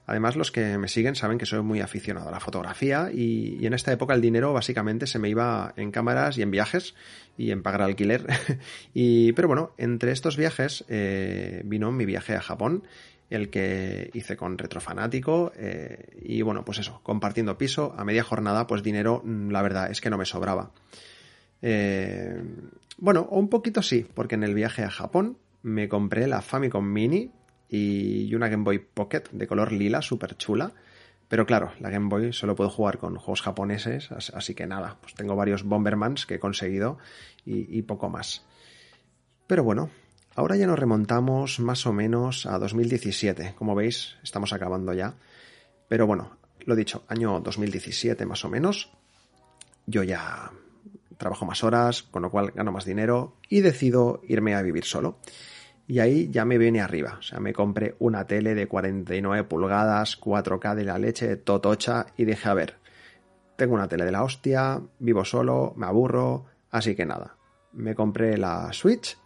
Además, 0.08 0.36
los 0.36 0.50
que 0.50 0.78
me 0.78 0.88
siguen 0.88 1.14
saben 1.14 1.36
que 1.36 1.44
soy 1.44 1.60
muy 1.60 1.82
aficionado 1.82 2.30
a 2.30 2.32
la 2.32 2.40
fotografía 2.40 3.10
y, 3.12 3.66
en 3.66 3.74
esta 3.74 3.92
época 3.92 4.14
el 4.14 4.22
dinero 4.22 4.54
básicamente 4.54 5.06
se 5.06 5.18
me 5.18 5.28
iba 5.28 5.74
en 5.76 5.90
cámaras 5.90 6.38
y 6.38 6.42
en 6.42 6.50
viajes 6.50 6.94
y 7.36 7.50
en 7.50 7.62
pagar 7.62 7.82
alquiler. 7.82 8.26
y, 8.94 9.32
pero 9.32 9.48
bueno, 9.48 9.72
entre 9.76 10.12
estos 10.12 10.38
viajes 10.38 10.86
eh, 10.88 11.60
vino 11.66 11.92
mi 11.92 12.06
viaje 12.06 12.34
a 12.34 12.40
Japón, 12.40 12.84
el 13.28 13.50
que 13.50 14.10
hice 14.14 14.34
con 14.38 14.56
Retrofanático 14.56 15.52
eh, 15.54 16.06
y 16.22 16.40
bueno, 16.40 16.64
pues 16.64 16.78
eso, 16.78 17.00
compartiendo 17.02 17.58
piso 17.58 17.94
a 17.98 18.02
media 18.02 18.24
jornada, 18.24 18.66
pues 18.66 18.82
dinero, 18.82 19.20
mm, 19.22 19.50
la 19.50 19.60
verdad 19.60 19.90
es 19.90 20.00
que 20.00 20.08
no 20.08 20.16
me 20.16 20.24
sobraba. 20.24 20.70
Eh, 21.60 22.42
bueno, 22.96 23.28
un 23.30 23.50
poquito 23.50 23.82
sí, 23.82 24.06
porque 24.14 24.36
en 24.36 24.44
el 24.44 24.54
viaje 24.54 24.84
a 24.84 24.90
Japón 24.90 25.36
me 25.62 25.86
compré 25.86 26.26
la 26.28 26.40
Famicom 26.40 26.90
Mini 26.90 27.30
y 27.68 28.34
una 28.34 28.48
Game 28.48 28.64
Boy 28.64 28.78
Pocket 28.78 29.24
de 29.30 29.46
color 29.46 29.72
lila, 29.72 30.02
súper 30.02 30.36
chula. 30.36 30.72
Pero 31.28 31.44
claro, 31.44 31.72
la 31.80 31.90
Game 31.90 32.08
Boy 32.08 32.32
solo 32.32 32.56
puedo 32.56 32.70
jugar 32.70 32.98
con 32.98 33.16
juegos 33.16 33.42
japoneses, 33.42 34.10
así 34.10 34.54
que 34.54 34.66
nada, 34.66 34.96
pues 35.00 35.14
tengo 35.14 35.36
varios 35.36 35.62
Bombermans 35.62 36.24
que 36.24 36.36
he 36.36 36.38
conseguido 36.40 36.98
y, 37.44 37.82
poco 37.82 38.08
más. 38.08 38.44
Pero 39.46 39.62
bueno, 39.62 39.90
ahora 40.34 40.56
ya 40.56 40.66
nos 40.66 40.78
remontamos 40.78 41.60
más 41.60 41.86
o 41.86 41.92
menos 41.92 42.46
a 42.46 42.58
2017. 42.58 43.54
Como 43.56 43.74
veis, 43.74 44.16
estamos 44.22 44.52
acabando 44.52 44.94
ya. 44.94 45.14
Pero 45.88 46.06
bueno, 46.06 46.38
lo 46.64 46.74
dicho, 46.74 47.04
año 47.08 47.40
2017 47.40 48.24
más 48.24 48.44
o 48.44 48.48
menos. 48.48 48.90
Yo 49.86 50.02
ya 50.02 50.50
trabajo 51.18 51.44
más 51.44 51.64
horas, 51.64 52.02
con 52.02 52.22
lo 52.22 52.30
cual 52.30 52.52
gano 52.52 52.72
más 52.72 52.84
dinero 52.84 53.36
y 53.48 53.60
decido 53.60 54.22
irme 54.26 54.54
a 54.54 54.62
vivir 54.62 54.84
solo. 54.84 55.18
Y 55.88 55.98
ahí 55.98 56.28
ya 56.30 56.44
me 56.44 56.58
viene 56.58 56.80
arriba. 56.80 57.16
O 57.18 57.22
sea, 57.22 57.40
me 57.40 57.52
compré 57.52 57.96
una 57.98 58.26
tele 58.26 58.54
de 58.54 58.68
49 58.68 59.44
pulgadas, 59.44 60.20
4K 60.20 60.76
de 60.76 60.84
la 60.84 60.98
leche, 60.98 61.36
totocha, 61.36 62.06
y 62.16 62.24
dije, 62.24 62.48
a 62.48 62.54
ver, 62.54 62.76
tengo 63.56 63.74
una 63.74 63.88
tele 63.88 64.04
de 64.04 64.12
la 64.12 64.22
hostia, 64.22 64.80
vivo 65.00 65.24
solo, 65.24 65.72
me 65.76 65.86
aburro, 65.86 66.46
Así 66.70 66.94
que 66.94 67.06
nada, 67.06 67.36
me 67.72 67.94
compré 67.94 68.36
la 68.36 68.72
Switch 68.72 69.18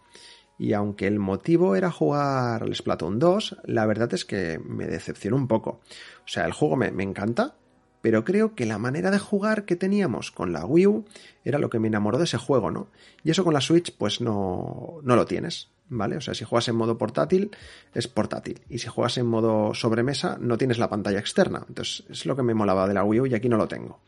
y 0.57 0.73
aunque 0.73 1.07
el 1.07 1.19
motivo 1.19 1.75
era 1.75 1.91
jugar 1.91 2.63
al 2.63 2.75
Splatoon 2.75 3.19
2, 3.19 3.57
la 3.65 3.85
verdad 3.85 4.13
es 4.13 4.23
que 4.23 4.59
me 4.59 4.85
decepcionó 4.85 5.35
un 5.35 5.47
poco. 5.47 5.81
O 6.19 6.27
sea, 6.27 6.45
el 6.45 6.53
juego 6.53 6.75
me, 6.77 6.91
me 6.91 7.03
encanta, 7.03 7.55
pero 8.03 8.25
creo 8.25 8.53
que 8.53 8.65
la 8.65 8.79
manera 8.79 9.11
de 9.11 9.17
jugar 9.17 9.63
que 9.63 9.77
teníamos 9.77 10.29
con 10.29 10.51
la 10.51 10.65
Wii 10.65 10.87
U 10.87 11.05
era 11.45 11.57
lo 11.57 11.69
que 11.69 11.79
me 11.79 11.87
enamoró 11.87 12.17
de 12.17 12.25
ese 12.25 12.37
juego, 12.37 12.69
¿no? 12.69 12.89
Y 13.23 13.31
eso 13.31 13.45
con 13.45 13.53
la 13.53 13.61
Switch, 13.61 13.95
pues 13.95 14.19
no, 14.19 14.99
no 15.03 15.15
lo 15.15 15.25
tienes, 15.25 15.69
¿vale? 15.87 16.17
O 16.17 16.21
sea, 16.21 16.33
si 16.33 16.43
juegas 16.43 16.67
en 16.67 16.75
modo 16.75 16.97
portátil, 16.97 17.51
es 17.93 18.09
portátil. 18.09 18.59
Y 18.69 18.79
si 18.79 18.89
juegas 18.89 19.17
en 19.17 19.25
modo 19.25 19.73
sobremesa, 19.73 20.37
no 20.37 20.57
tienes 20.57 20.79
la 20.79 20.89
pantalla 20.89 21.17
externa. 21.17 21.63
Entonces, 21.65 22.03
es 22.09 22.25
lo 22.25 22.35
que 22.35 22.43
me 22.43 22.53
molaba 22.53 22.89
de 22.89 22.93
la 22.93 23.05
Wii 23.05 23.21
U 23.21 23.25
y 23.27 23.35
aquí 23.35 23.47
no 23.47 23.55
lo 23.55 23.69
tengo. 23.69 24.01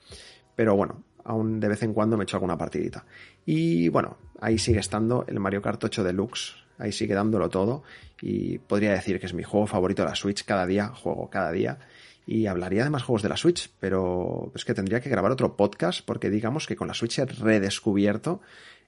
Pero 0.57 0.75
bueno, 0.75 1.01
aún 1.23 1.61
de 1.61 1.69
vez 1.69 1.81
en 1.81 1.93
cuando 1.93 2.17
me 2.17 2.25
echo 2.25 2.35
alguna 2.35 2.57
partidita. 2.57 3.05
Y 3.45 3.87
bueno, 3.87 4.17
ahí 4.41 4.57
sigue 4.57 4.79
estando 4.79 5.23
el 5.29 5.39
Mario 5.39 5.61
Kart 5.61 5.81
8 5.81 6.03
Deluxe, 6.03 6.57
ahí 6.77 6.91
sigue 6.91 7.13
dándolo 7.13 7.49
todo 7.49 7.83
y 8.21 8.57
podría 8.57 8.91
decir 8.91 9.21
que 9.21 9.25
es 9.25 9.33
mi 9.33 9.43
juego 9.43 9.67
favorito 9.67 10.03
de 10.03 10.09
la 10.09 10.15
Switch, 10.15 10.43
cada 10.43 10.65
día 10.65 10.89
juego, 10.89 11.29
cada 11.29 11.53
día. 11.53 11.79
Y 12.25 12.47
hablaría 12.47 12.83
de 12.83 12.89
más 12.89 13.03
juegos 13.03 13.21
de 13.21 13.29
la 13.29 13.37
Switch, 13.37 13.71
pero 13.79 14.51
es 14.55 14.65
que 14.65 14.73
tendría 14.73 14.99
que 14.99 15.09
grabar 15.09 15.31
otro 15.31 15.55
podcast 15.55 16.03
porque 16.05 16.29
digamos 16.29 16.65
que 16.65 16.75
con 16.75 16.87
la 16.87 16.93
Switch 16.93 17.19
he 17.19 17.25
redescubierto 17.25 18.41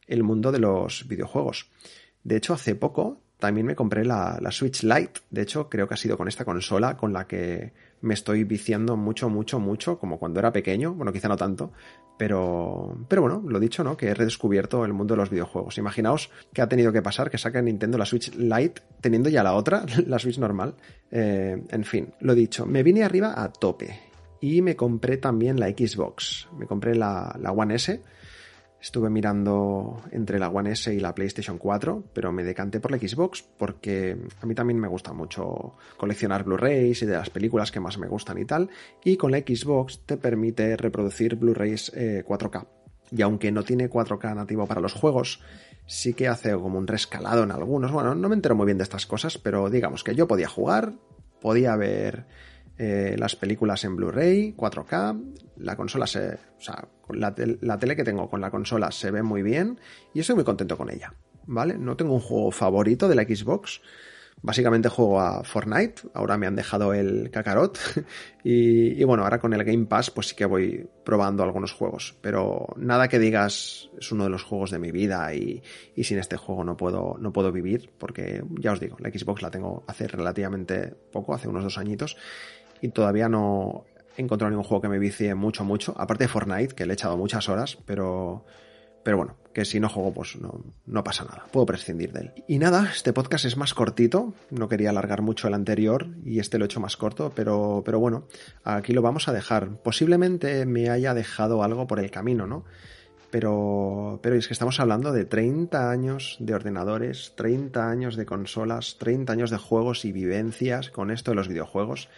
el 0.08 0.24
mundo 0.24 0.52
de 0.52 0.60
los 0.60 1.08
videojuegos. 1.08 1.70
De 2.24 2.38
hecho, 2.38 2.54
hace 2.54 2.76
poco 2.76 3.22
también 3.40 3.68
me 3.68 3.76
compré 3.76 4.04
la, 4.04 4.38
la, 4.42 4.52
Switch 4.52 4.84
Lite. 4.84 5.22
De 5.30 5.44
hecho, 5.44 5.70
creo 5.70 5.88
que 5.88 5.94
ha 5.94 5.98
sido 5.98 6.18
con 6.18 6.28
esta 6.28 6.44
consola 6.44 6.98
con 6.98 7.14
la 7.14 7.28
que 7.28 7.72
me 8.02 8.14
estoy 8.14 8.44
viciando 8.44 8.98
mucho, 8.98 9.30
mucho, 9.30 9.60
mucho, 9.60 10.00
como 10.00 10.18
cuando 10.18 10.40
era 10.40 10.52
pequeño. 10.52 10.94
Bueno, 10.94 11.14
quizá 11.14 11.28
no 11.28 11.38
tanto, 11.38 11.72
pero, 12.18 12.98
pero 13.08 13.22
bueno, 13.22 13.44
lo 13.48 13.60
dicho, 13.60 13.84
¿no? 13.84 13.96
Que 13.96 14.08
he 14.08 14.14
redescubierto 14.14 14.84
el 14.86 14.94
mundo 14.94 15.14
de 15.14 15.20
los 15.20 15.30
videojuegos. 15.30 15.78
Imaginaos 15.78 16.32
que 16.52 16.62
ha 16.62 16.70
tenido 16.70 16.92
que 16.92 17.02
pasar 17.02 17.30
que 17.30 17.38
saque 17.38 17.62
Nintendo 17.62 17.98
la 17.98 18.06
Switch 18.06 18.34
Lite 18.36 18.82
teniendo 19.02 19.30
ya 19.30 19.44
la 19.44 19.54
otra, 19.54 19.86
la 20.08 20.18
Switch 20.18 20.40
normal. 20.40 20.76
Eh, 21.12 21.62
en 21.70 21.84
fin, 21.84 22.14
lo 22.22 22.34
dicho, 22.34 22.66
me 22.66 22.82
vine 22.82 23.04
arriba 23.04 23.42
a 23.42 23.52
tope. 23.52 24.00
Y 24.42 24.62
me 24.62 24.76
compré 24.76 25.18
también 25.18 25.60
la 25.60 25.68
Xbox. 25.68 26.48
Me 26.58 26.68
compré 26.68 26.96
la, 26.96 27.36
la 27.40 27.52
One 27.52 27.76
S 27.76 28.02
Estuve 28.88 29.10
mirando 29.10 30.02
entre 30.12 30.40
la 30.40 30.48
One 30.48 30.72
S 30.72 30.94
y 30.94 31.02
la 31.02 31.14
PlayStation 31.14 31.58
4, 31.58 32.06
pero 32.14 32.32
me 32.32 32.46
decanté 32.46 32.80
por 32.80 32.90
la 32.90 32.98
Xbox 32.98 33.44
porque 33.58 34.18
a 34.42 34.46
mí 34.46 34.56
también 34.56 34.80
me 34.80 34.88
gusta 34.88 35.12
mucho 35.12 35.74
coleccionar 35.98 36.46
Blu-rays 36.46 37.02
y 37.02 37.06
de 37.06 37.16
las 37.16 37.30
películas 37.30 37.70
que 37.70 37.82
más 37.82 37.98
me 37.98 38.08
gustan 38.08 38.38
y 38.38 38.46
tal. 38.46 38.70
Y 39.04 39.18
con 39.18 39.32
la 39.32 39.40
Xbox 39.40 40.06
te 40.06 40.16
permite 40.16 40.78
reproducir 40.78 41.36
Blu-rays 41.36 41.92
4K. 41.94 42.64
Eh, 42.64 42.68
y 43.12 43.22
aunque 43.24 43.52
no 43.52 43.64
tiene 43.64 43.90
4K 43.90 44.34
nativo 44.34 44.66
para 44.68 44.80
los 44.80 44.94
juegos, 44.94 45.42
sí 45.86 46.14
que 46.14 46.30
hace 46.30 46.54
como 46.54 46.78
un 46.78 46.88
rescalado 46.88 47.44
en 47.44 47.52
algunos. 47.52 47.92
Bueno, 47.92 48.16
no 48.16 48.30
me 48.30 48.36
entero 48.36 48.56
muy 48.56 48.68
bien 48.68 48.78
de 48.78 48.86
estas 48.86 49.06
cosas, 49.06 49.38
pero 49.38 49.70
digamos 49.70 50.06
que 50.06 50.16
yo 50.16 50.30
podía 50.30 50.48
jugar, 50.48 50.94
podía 51.42 51.76
ver 51.76 52.26
eh, 52.78 53.16
las 53.18 53.36
películas 53.36 53.84
en 53.86 53.96
Blu-ray, 53.96 54.54
4K, 54.56 55.36
la 55.58 55.76
consola 55.76 56.06
se, 56.06 56.34
o 56.34 56.62
sea, 56.62 56.88
la, 57.10 57.34
tele 57.34 57.96
que 57.96 58.04
tengo 58.04 58.30
con 58.30 58.40
la 58.40 58.52
consola 58.52 58.92
se 58.92 59.10
ve 59.10 59.24
muy 59.24 59.42
bien 59.42 59.80
y 60.14 60.20
estoy 60.20 60.36
muy 60.36 60.44
contento 60.44 60.78
con 60.78 60.92
ella, 60.92 61.14
¿vale? 61.48 61.78
No 61.78 61.98
tengo 61.98 62.14
un 62.14 62.20
juego 62.20 62.52
favorito 62.52 63.08
de 63.08 63.16
la 63.16 63.24
Xbox, 63.24 63.82
básicamente 64.44 64.90
juego 64.90 65.20
a 65.20 65.44
Fortnite, 65.44 66.04
ahora 66.14 66.38
me 66.38 66.46
han 66.46 66.56
dejado 66.56 66.94
el 66.94 67.32
Kakarot. 67.32 67.80
Y, 68.50 69.02
y, 69.02 69.04
bueno, 69.04 69.24
ahora 69.24 69.40
con 69.40 69.54
el 69.54 69.62
Game 69.66 69.88
Pass 69.88 70.10
pues 70.10 70.28
sí 70.28 70.36
que 70.36 70.46
voy 70.46 70.88
probando 71.04 71.44
algunos 71.44 71.74
juegos, 71.74 72.16
pero 72.22 72.68
nada 72.78 73.10
que 73.10 73.20
digas 73.20 73.90
es 74.00 74.10
uno 74.14 74.24
de 74.24 74.30
los 74.30 74.44
juegos 74.44 74.72
de 74.72 74.80
mi 74.80 74.90
vida 74.90 75.34
y, 75.34 75.62
y 75.98 76.06
sin 76.06 76.18
este 76.18 76.38
juego 76.38 76.64
no 76.64 76.78
puedo, 76.78 77.18
no 77.20 77.34
puedo 77.34 77.52
vivir 77.52 77.92
porque 77.98 78.42
ya 78.58 78.72
os 78.72 78.80
digo, 78.80 78.96
la 79.02 79.10
Xbox 79.10 79.42
la 79.42 79.52
tengo 79.52 79.84
hace 79.86 80.08
relativamente 80.08 80.96
poco, 81.12 81.36
hace 81.36 81.50
unos 81.50 81.66
dos 81.66 81.78
añitos 81.78 82.16
y 82.82 82.90
todavía 82.90 83.30
no 83.30 83.86
he 84.18 84.22
encontrado 84.22 84.50
ningún 84.50 84.66
juego 84.66 84.82
que 84.82 84.90
me 84.90 85.00
vicie 85.00 85.36
mucho, 85.36 85.64
mucho. 85.64 85.94
Aparte 85.98 86.26
de 86.26 86.28
Fortnite, 86.28 86.76
que 86.76 86.86
le 86.86 86.94
he 86.94 86.96
echado 86.96 87.18
muchas 87.18 87.50
horas, 87.50 87.78
pero, 87.86 88.46
pero 89.04 89.18
bueno, 89.18 89.36
que 89.54 89.66
si 89.66 89.80
no 89.80 89.90
juego, 89.90 90.14
pues 90.14 90.36
no, 90.36 90.64
no 90.86 91.04
pasa 91.04 91.24
nada. 91.24 91.46
Puedo 91.52 91.66
prescindir 91.66 92.12
de 92.14 92.20
él. 92.20 92.32
Y 92.48 92.60
nada, 92.60 92.92
este 92.94 93.14
podcast 93.14 93.46
es 93.46 93.58
más 93.58 93.74
cortito. 93.74 94.34
No 94.52 94.70
quería 94.70 94.90
alargar 94.90 95.22
mucho 95.22 95.48
el 95.48 95.54
anterior 95.54 96.08
y 96.24 96.40
este 96.40 96.58
lo 96.58 96.66
he 96.66 96.68
hecho 96.68 96.80
más 96.80 96.98
corto, 96.98 97.32
pero, 97.36 97.82
pero 97.86 98.00
bueno, 98.00 98.28
aquí 98.64 98.94
lo 98.94 99.02
vamos 99.02 99.28
a 99.28 99.34
dejar. 99.34 99.82
Posiblemente 99.82 100.66
me 100.66 100.90
haya 100.90 101.14
dejado 101.14 101.64
algo 101.64 101.88
por 101.88 102.00
el 102.00 102.12
camino, 102.12 102.48
¿no? 102.48 102.66
Pero, 103.30 104.20
pero 104.24 104.36
es 104.36 104.48
que 104.48 104.54
estamos 104.54 104.80
hablando 104.80 105.12
de 105.12 105.26
30 105.26 105.92
años 105.92 106.38
de 106.40 106.54
ordenadores, 106.54 107.34
30 107.36 107.90
años 107.90 108.16
de 108.16 108.26
consolas, 108.26 108.98
30 109.00 109.34
años 109.34 109.52
de 109.52 109.58
juegos 109.58 110.06
y 110.06 110.12
vivencias 110.12 110.90
con 110.92 111.12
esto 111.12 111.32
de 111.32 111.36
los 111.36 111.48
videojuegos. 111.48 112.10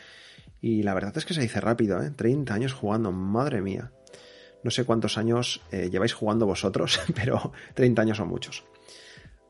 Y 0.61 0.83
la 0.83 0.93
verdad 0.93 1.17
es 1.17 1.25
que 1.25 1.33
se 1.33 1.41
dice 1.41 1.61
rápido, 1.61 2.01
¿eh? 2.01 2.11
30 2.11 2.53
años 2.53 2.73
jugando, 2.73 3.11
madre 3.11 3.61
mía. 3.61 3.91
No 4.63 4.71
sé 4.71 4.83
cuántos 4.83 5.17
años 5.17 5.61
eh, 5.71 5.89
lleváis 5.89 6.13
jugando 6.13 6.45
vosotros, 6.45 6.99
pero 7.15 7.53
30 7.75 8.01
años 8.01 8.17
son 8.17 8.27
muchos. 8.27 8.65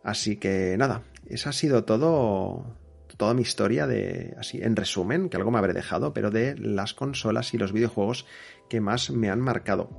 Así 0.03 0.37
que 0.37 0.75
nada, 0.77 1.03
esa 1.27 1.49
ha 1.49 1.53
sido 1.53 1.83
todo, 1.83 2.77
toda 3.17 3.33
mi 3.33 3.41
historia 3.41 3.87
de, 3.87 4.35
así, 4.37 4.59
en 4.61 4.75
resumen, 4.75 5.29
que 5.29 5.37
algo 5.37 5.51
me 5.51 5.57
habré 5.57 5.73
dejado, 5.73 6.13
pero 6.13 6.31
de 6.31 6.55
las 6.57 6.93
consolas 6.93 7.53
y 7.53 7.57
los 7.57 7.73
videojuegos 7.73 8.25
que 8.69 8.81
más 8.81 9.09
me 9.09 9.29
han 9.29 9.41
marcado. 9.41 9.89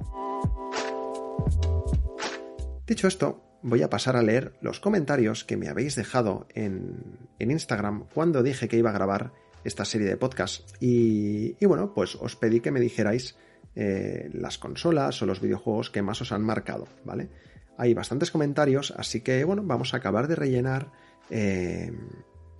Dicho 2.86 3.08
esto, 3.08 3.44
voy 3.62 3.82
a 3.82 3.90
pasar 3.90 4.16
a 4.16 4.22
leer 4.22 4.54
los 4.60 4.80
comentarios 4.80 5.44
que 5.44 5.56
me 5.56 5.68
habéis 5.68 5.96
dejado 5.96 6.46
en, 6.54 7.28
en 7.38 7.50
Instagram 7.50 8.06
cuando 8.12 8.42
dije 8.42 8.68
que 8.68 8.78
iba 8.78 8.90
a 8.90 8.94
grabar 8.94 9.32
esta 9.64 9.84
serie 9.84 10.08
de 10.08 10.16
podcasts. 10.16 10.64
Y, 10.80 11.64
bueno, 11.64 11.92
pues 11.94 12.16
os 12.16 12.36
pedí 12.36 12.60
que 12.60 12.70
me 12.70 12.80
dijerais 12.80 13.36
eh, 13.74 14.30
las 14.32 14.58
consolas 14.58 15.20
o 15.22 15.26
los 15.26 15.40
videojuegos 15.40 15.90
que 15.90 16.02
más 16.02 16.20
os 16.20 16.32
han 16.32 16.42
marcado, 16.42 16.88
¿vale? 17.04 17.28
Hay 17.76 17.94
bastantes 17.94 18.30
comentarios, 18.30 18.92
así 18.96 19.20
que 19.22 19.44
bueno, 19.44 19.62
vamos 19.64 19.94
a 19.94 19.98
acabar 19.98 20.28
de 20.28 20.36
rellenar 20.36 20.92
eh, 21.30 21.92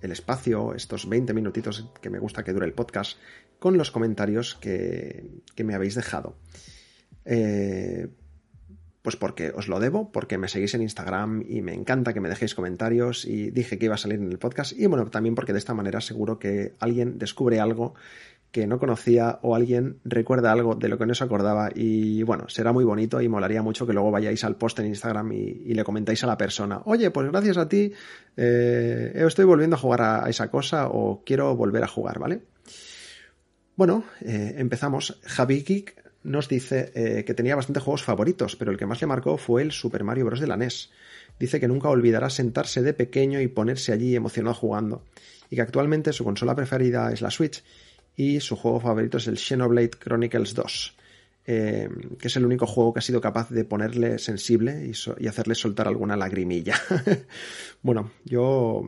el 0.01 0.11
espacio, 0.11 0.73
estos 0.73 1.07
20 1.07 1.33
minutitos 1.33 1.91
que 2.01 2.09
me 2.09 2.19
gusta 2.19 2.43
que 2.43 2.53
dure 2.53 2.65
el 2.65 2.73
podcast, 2.73 3.17
con 3.59 3.77
los 3.77 3.91
comentarios 3.91 4.55
que, 4.55 5.29
que 5.55 5.63
me 5.63 5.75
habéis 5.75 5.93
dejado. 5.95 6.37
Eh, 7.25 8.07
pues 9.01 9.15
porque 9.15 9.51
os 9.55 9.67
lo 9.67 9.79
debo, 9.79 10.11
porque 10.11 10.37
me 10.37 10.47
seguís 10.47 10.73
en 10.75 10.81
Instagram 10.81 11.43
y 11.47 11.61
me 11.61 11.73
encanta 11.73 12.13
que 12.13 12.19
me 12.19 12.29
dejéis 12.29 12.53
comentarios 12.53 13.25
y 13.25 13.49
dije 13.51 13.77
que 13.77 13.85
iba 13.85 13.95
a 13.95 13.97
salir 13.97 14.19
en 14.19 14.31
el 14.31 14.37
podcast 14.37 14.73
y 14.77 14.85
bueno, 14.85 15.07
también 15.07 15.35
porque 15.35 15.53
de 15.53 15.59
esta 15.59 15.73
manera 15.73 16.01
seguro 16.01 16.37
que 16.37 16.73
alguien 16.79 17.17
descubre 17.17 17.59
algo 17.59 17.95
que 18.51 18.67
no 18.67 18.79
conocía 18.79 19.39
o 19.41 19.55
alguien 19.55 19.99
recuerda 20.03 20.51
algo 20.51 20.75
de 20.75 20.89
lo 20.89 20.97
que 20.97 21.05
no 21.05 21.15
se 21.15 21.23
acordaba 21.23 21.69
y 21.73 22.21
bueno, 22.23 22.49
será 22.49 22.73
muy 22.73 22.83
bonito 22.83 23.21
y 23.21 23.29
molaría 23.29 23.63
mucho 23.63 23.87
que 23.87 23.93
luego 23.93 24.11
vayáis 24.11 24.43
al 24.43 24.57
post 24.57 24.79
en 24.79 24.87
Instagram 24.87 25.31
y, 25.31 25.73
le 25.73 25.83
comentáis 25.85 26.23
a 26.23 26.27
la 26.27 26.37
persona, 26.37 26.81
oye, 26.85 27.11
pues 27.11 27.31
gracias 27.31 27.57
a 27.57 27.69
ti 27.69 27.93
eh, 28.35 29.13
estoy 29.15 29.45
volviendo 29.45 29.77
a 29.77 29.79
jugar 29.79 30.01
a, 30.01 30.29
esa 30.29 30.51
cosa 30.51 30.89
o 30.89 31.23
quiero 31.25 31.55
volver 31.55 31.83
a 31.83 31.87
jugar, 31.87 32.19
¿vale? 32.19 32.41
Bueno, 33.77 34.03
eh, 34.19 34.55
empezamos. 34.57 35.19
Javi 35.23 35.63
Geek 35.63 36.10
nos 36.23 36.47
dice 36.47 36.91
eh, 36.93 37.23
que 37.25 37.33
tenía 37.33 37.55
bastantes 37.55 37.83
juegos 37.83 38.03
favoritos, 38.03 38.55
pero 38.55 38.71
el 38.71 38.77
que 38.77 38.85
más 38.85 39.01
le 39.01 39.07
marcó 39.07 39.37
fue 39.37 39.61
el 39.61 39.71
Super 39.71 40.03
Mario 40.03 40.25
Bros. 40.25 40.39
de 40.39 40.47
la 40.47 40.57
NES. 40.57 40.91
Dice 41.39 41.59
que 41.59 41.67
nunca 41.67 41.89
olvidará 41.89 42.29
sentarse 42.29 42.81
de 42.81 42.93
pequeño 42.93 43.41
y 43.41 43.47
ponerse 43.47 43.91
allí 43.91 44.15
emocionado 44.15 44.55
jugando, 44.55 45.03
y 45.49 45.55
que 45.55 45.61
actualmente 45.61 46.13
su 46.13 46.23
consola 46.23 46.55
preferida 46.55 47.11
es 47.11 47.21
la 47.21 47.31
Switch, 47.31 47.63
y 48.15 48.39
su 48.39 48.55
juego 48.55 48.79
favorito 48.79 49.17
es 49.17 49.27
el 49.27 49.37
Xenoblade 49.37 49.91
Chronicles 49.91 50.53
2, 50.53 50.97
eh, 51.47 51.89
que 52.19 52.27
es 52.27 52.35
el 52.35 52.45
único 52.45 52.67
juego 52.67 52.93
que 52.93 52.99
ha 52.99 53.03
sido 53.03 53.21
capaz 53.21 53.49
de 53.49 53.65
ponerle 53.65 54.19
sensible 54.19 54.85
y, 54.85 54.93
y 55.23 55.27
hacerle 55.27 55.55
soltar 55.55 55.87
alguna 55.87 56.15
lagrimilla. 56.15 56.75
bueno, 57.81 58.11
yo 58.25 58.85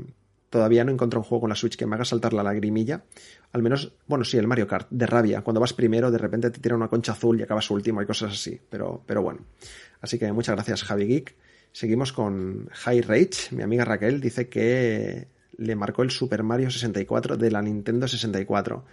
todavía 0.53 0.83
no 0.83 0.91
encontrado 0.91 1.21
un 1.21 1.27
juego 1.27 1.41
con 1.41 1.49
la 1.49 1.55
Switch 1.55 1.75
que 1.75 1.87
me 1.87 1.95
haga 1.95 2.05
saltar 2.05 2.31
la 2.31 2.43
lagrimilla. 2.43 3.05
Al 3.53 3.63
menos, 3.63 3.91
bueno, 4.05 4.23
sí, 4.23 4.37
el 4.37 4.45
Mario 4.45 4.67
Kart, 4.67 4.87
de 4.91 5.07
rabia. 5.07 5.41
Cuando 5.41 5.59
vas 5.59 5.73
primero, 5.73 6.11
de 6.11 6.19
repente 6.19 6.51
te 6.51 6.59
tira 6.59 6.75
una 6.75 6.89
concha 6.89 7.13
azul 7.13 7.39
y 7.39 7.41
acabas 7.41 7.71
último 7.71 8.03
y 8.03 8.05
cosas 8.05 8.33
así. 8.33 8.61
Pero, 8.69 9.01
pero 9.07 9.23
bueno. 9.23 9.39
Así 9.99 10.19
que 10.19 10.31
muchas 10.31 10.53
gracias, 10.53 10.83
Javi 10.83 11.07
Geek. 11.07 11.35
Seguimos 11.71 12.13
con 12.13 12.69
High 12.71 13.01
Rage. 13.01 13.55
Mi 13.55 13.63
amiga 13.63 13.83
Raquel 13.83 14.21
dice 14.21 14.47
que 14.47 15.27
le 15.57 15.75
marcó 15.75 16.03
el 16.03 16.11
Super 16.11 16.43
Mario 16.43 16.69
64 16.69 17.35
de 17.35 17.49
la 17.49 17.63
Nintendo 17.63 18.07
64. 18.07 18.85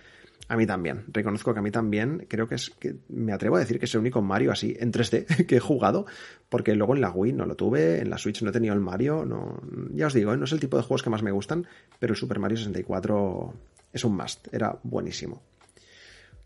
A 0.49 0.57
mí 0.57 0.67
también. 0.67 1.05
Reconozco 1.09 1.53
que 1.53 1.61
a 1.61 1.63
mí 1.63 1.71
también. 1.71 2.27
Creo 2.29 2.49
que 2.49 2.57
es 2.57 2.71
que 2.71 2.97
me 3.09 3.33
atrevo 3.33 3.57
a 3.57 3.61
decir 3.61 3.79
que 3.79 3.85
es 3.85 3.95
el 3.95 4.01
único 4.01 4.21
Mario 4.21 4.51
así 4.51 4.77
en 4.79 4.93
3D 4.93 5.47
que 5.47 5.57
he 5.57 5.61
jugado. 5.61 6.07
Porque 6.49 6.75
luego 6.75 6.95
en 6.95 7.01
la 7.01 7.11
Wii 7.11 7.33
no 7.33 7.47
lo 7.47 7.55
tuve, 7.55 8.01
en 8.01 8.11
la 8.11 8.19
Switch 8.19 8.43
no 8.43 8.51
he 8.51 8.53
tenido 8.53 8.75
el 8.75 8.81
Mario. 8.81 9.25
No, 9.25 9.61
ya 9.95 10.09
os 10.09 10.15
digo, 10.15 10.33
¿eh? 10.33 10.37
no 10.37 10.45
es 10.45 10.53
el 10.53 10.61
tipo 10.61 10.77
de 10.77 10.83
juegos 10.83 11.03
que 11.03 11.11
más 11.11 11.23
me 11.23 11.31
gustan. 11.31 11.67
Pero 11.99 12.15
el 12.15 12.19
Super 12.19 12.39
Mario 12.39 12.57
64 12.57 13.55
es 13.93 14.05
un 14.05 14.17
must. 14.17 14.53
Era 14.53 14.79
buenísimo. 14.83 15.43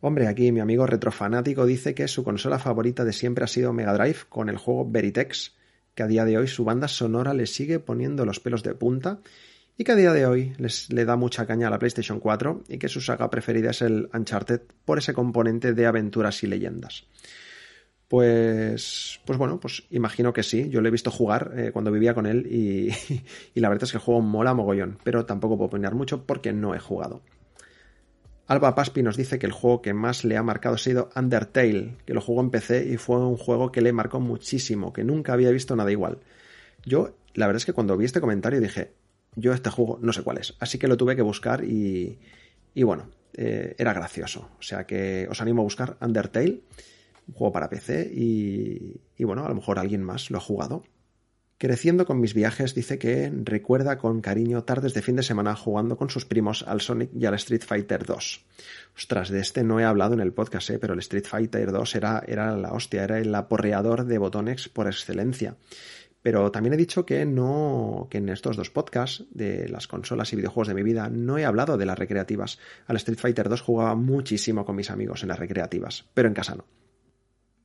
Hombre, 0.00 0.28
aquí 0.28 0.52
mi 0.52 0.60
amigo 0.60 0.86
retrofanático 0.86 1.64
dice 1.64 1.94
que 1.94 2.08
su 2.08 2.24
consola 2.24 2.58
favorita 2.58 3.06
de 3.06 3.14
siempre 3.14 3.44
ha 3.44 3.48
sido 3.48 3.72
Mega 3.72 3.94
Drive 3.94 4.18
con 4.28 4.50
el 4.50 4.58
juego 4.58 4.86
Veritex 4.90 5.54
que 5.94 6.02
a 6.02 6.06
día 6.06 6.24
de 6.24 6.36
hoy 6.36 6.48
su 6.48 6.64
banda 6.64 6.88
sonora 6.88 7.34
le 7.34 7.46
sigue 7.46 7.78
poniendo 7.78 8.26
los 8.26 8.40
pelos 8.40 8.62
de 8.62 8.74
punta 8.74 9.20
y 9.76 9.85
que 9.85 9.93
a 9.93 9.97
día 9.97 10.12
de 10.12 10.26
hoy 10.26 10.54
les, 10.59 10.93
le 10.93 11.04
da 11.04 11.16
mucha 11.16 11.47
caña 11.47 11.69
a 11.69 11.71
la 11.71 11.78
PlayStation 11.78 12.21
4 12.21 12.64
y 12.69 12.78
que 12.78 12.88
su 12.88 13.00
saga 13.00 13.31
preferida 13.31 13.71
es 13.71 13.83
el 13.83 14.09
Uncharted 14.12 14.61
por 14.85 14.99
ese 14.99 15.14
componente 15.14 15.73
de 15.73 15.87
aventuras 15.87 16.43
y 16.45 16.47
leyendas. 16.47 17.07
Pues, 18.09 19.21
pues 19.25 19.38
bueno, 19.38 19.59
pues 19.59 19.85
imagino 19.90 20.33
que 20.33 20.43
sí. 20.43 20.69
Yo 20.69 20.81
lo 20.81 20.88
he 20.88 20.93
visto 20.93 21.11
jugar 21.11 21.52
eh, 21.57 21.71
cuando 21.73 21.90
vivía 21.90 22.14
con 22.14 22.26
él 22.26 22.47
y, 22.47 22.90
y, 23.54 23.61
la 23.61 23.69
verdad 23.69 23.85
es 23.85 23.90
que 23.90 23.99
el 23.99 24.04
juego 24.04 24.21
mola 24.21 24.54
mogollón, 24.54 24.99
pero 25.02 25.26
tampoco 25.26 25.57
puedo 25.57 25.69
opinar 25.69 25.95
mucho 25.95 26.25
porque 26.25 26.52
no 26.52 26.75
he 26.75 26.78
jugado. 26.78 27.23
Alba 28.47 28.75
Paspi 28.75 29.02
nos 29.02 29.16
dice 29.16 29.38
que 29.38 29.47
el 29.47 29.52
juego 29.52 29.81
que 29.81 29.95
más 29.95 30.23
le 30.25 30.37
ha 30.37 30.43
marcado 30.43 30.75
ha 30.75 30.78
sido 30.78 31.09
Undertale, 31.16 31.97
que 32.04 32.12
lo 32.12 32.21
jugó 32.21 32.43
en 32.43 32.50
PC 32.50 32.87
y 32.87 32.99
fue 32.99 33.16
un 33.16 33.38
juego 33.38 33.73
que 33.73 33.81
le 33.81 33.93
marcó 33.93 34.21
muchísimo, 34.21 34.93
que 34.93 35.02
nunca 35.02 35.33
había 35.33 35.50
visto 35.50 35.75
nada 35.75 35.90
igual. 35.90 36.19
Yo, 36.85 37.16
la 37.33 37.47
verdad 37.47 37.57
es 37.57 37.64
que 37.64 37.73
cuando 37.73 37.97
vi 37.97 38.04
este 38.04 38.21
comentario 38.21 38.61
dije, 38.61 38.93
yo 39.36 39.52
este 39.52 39.70
juego 39.70 39.98
no 40.00 40.12
sé 40.12 40.22
cuál 40.22 40.38
es, 40.38 40.54
así 40.60 40.78
que 40.78 40.88
lo 40.88 40.96
tuve 40.96 41.16
que 41.16 41.22
buscar 41.22 41.64
y, 41.64 42.18
y 42.74 42.82
bueno, 42.82 43.10
eh, 43.34 43.74
era 43.78 43.92
gracioso. 43.92 44.50
O 44.58 44.62
sea 44.62 44.86
que 44.86 45.26
os 45.30 45.40
animo 45.40 45.62
a 45.62 45.64
buscar 45.64 45.96
Undertale, 46.00 46.62
un 47.26 47.34
juego 47.34 47.52
para 47.52 47.68
PC 47.68 48.10
y, 48.14 49.00
y 49.16 49.24
bueno, 49.24 49.44
a 49.44 49.48
lo 49.48 49.54
mejor 49.54 49.78
alguien 49.78 50.02
más 50.02 50.30
lo 50.30 50.38
ha 50.38 50.40
jugado. 50.40 50.84
Creciendo 51.56 52.04
con 52.04 52.20
mis 52.20 52.34
viajes, 52.34 52.74
dice 52.74 52.98
que 52.98 53.32
recuerda 53.32 53.96
con 53.96 54.20
cariño 54.20 54.64
tardes 54.64 54.92
de 54.92 55.02
fin 55.02 55.16
de 55.16 55.22
semana 55.22 55.54
jugando 55.54 55.96
con 55.96 56.10
sus 56.10 56.26
primos 56.26 56.64
al 56.66 56.80
Sonic 56.80 57.10
y 57.14 57.26
al 57.26 57.34
Street 57.34 57.62
Fighter 57.64 58.04
2. 58.04 58.44
Ostras, 58.96 59.30
de 59.30 59.40
este 59.40 59.62
no 59.62 59.78
he 59.78 59.84
hablado 59.84 60.14
en 60.14 60.20
el 60.20 60.32
podcast, 60.32 60.70
¿eh? 60.70 60.78
pero 60.80 60.94
el 60.94 60.98
Street 60.98 61.26
Fighter 61.26 61.70
2 61.70 61.94
era, 61.94 62.24
era 62.26 62.56
la 62.56 62.72
hostia, 62.72 63.04
era 63.04 63.18
el 63.18 63.34
aporreador 63.34 64.04
de 64.04 64.18
botones 64.18 64.68
por 64.68 64.88
excelencia. 64.88 65.56
Pero 66.25 66.50
también 66.50 66.73
he 66.73 66.78
dicho 66.78 67.04
que 67.04 67.26
no, 67.26 68.09
que 68.11 68.16
en 68.16 68.31
estos 68.31 68.57
dos 68.57 68.71
podcasts 68.71 69.26
de 69.33 69.69
las 69.69 69.87
consolas 69.87 70.33
y 70.33 70.37
videojuegos 70.37 70.69
de 70.69 70.75
mi 70.75 70.83
vida 70.83 71.11
no 71.11 71.37
he 71.37 71.45
hablado 71.45 71.76
de 71.76 71.85
las 71.85 71.99
recreativas. 71.99 72.59
Al 72.87 72.97
Street 72.97 73.19
Fighter 73.19 73.50
2 73.50 73.61
jugaba 73.61 73.95
muchísimo 73.95 74.64
con 74.64 74.75
mis 74.75 74.90
amigos 74.90 75.23
en 75.23 75.28
las 75.28 75.38
recreativas, 75.38 76.07
pero 76.14 76.26
en 76.26 76.33
casa 76.33 76.54
no. 76.54 76.64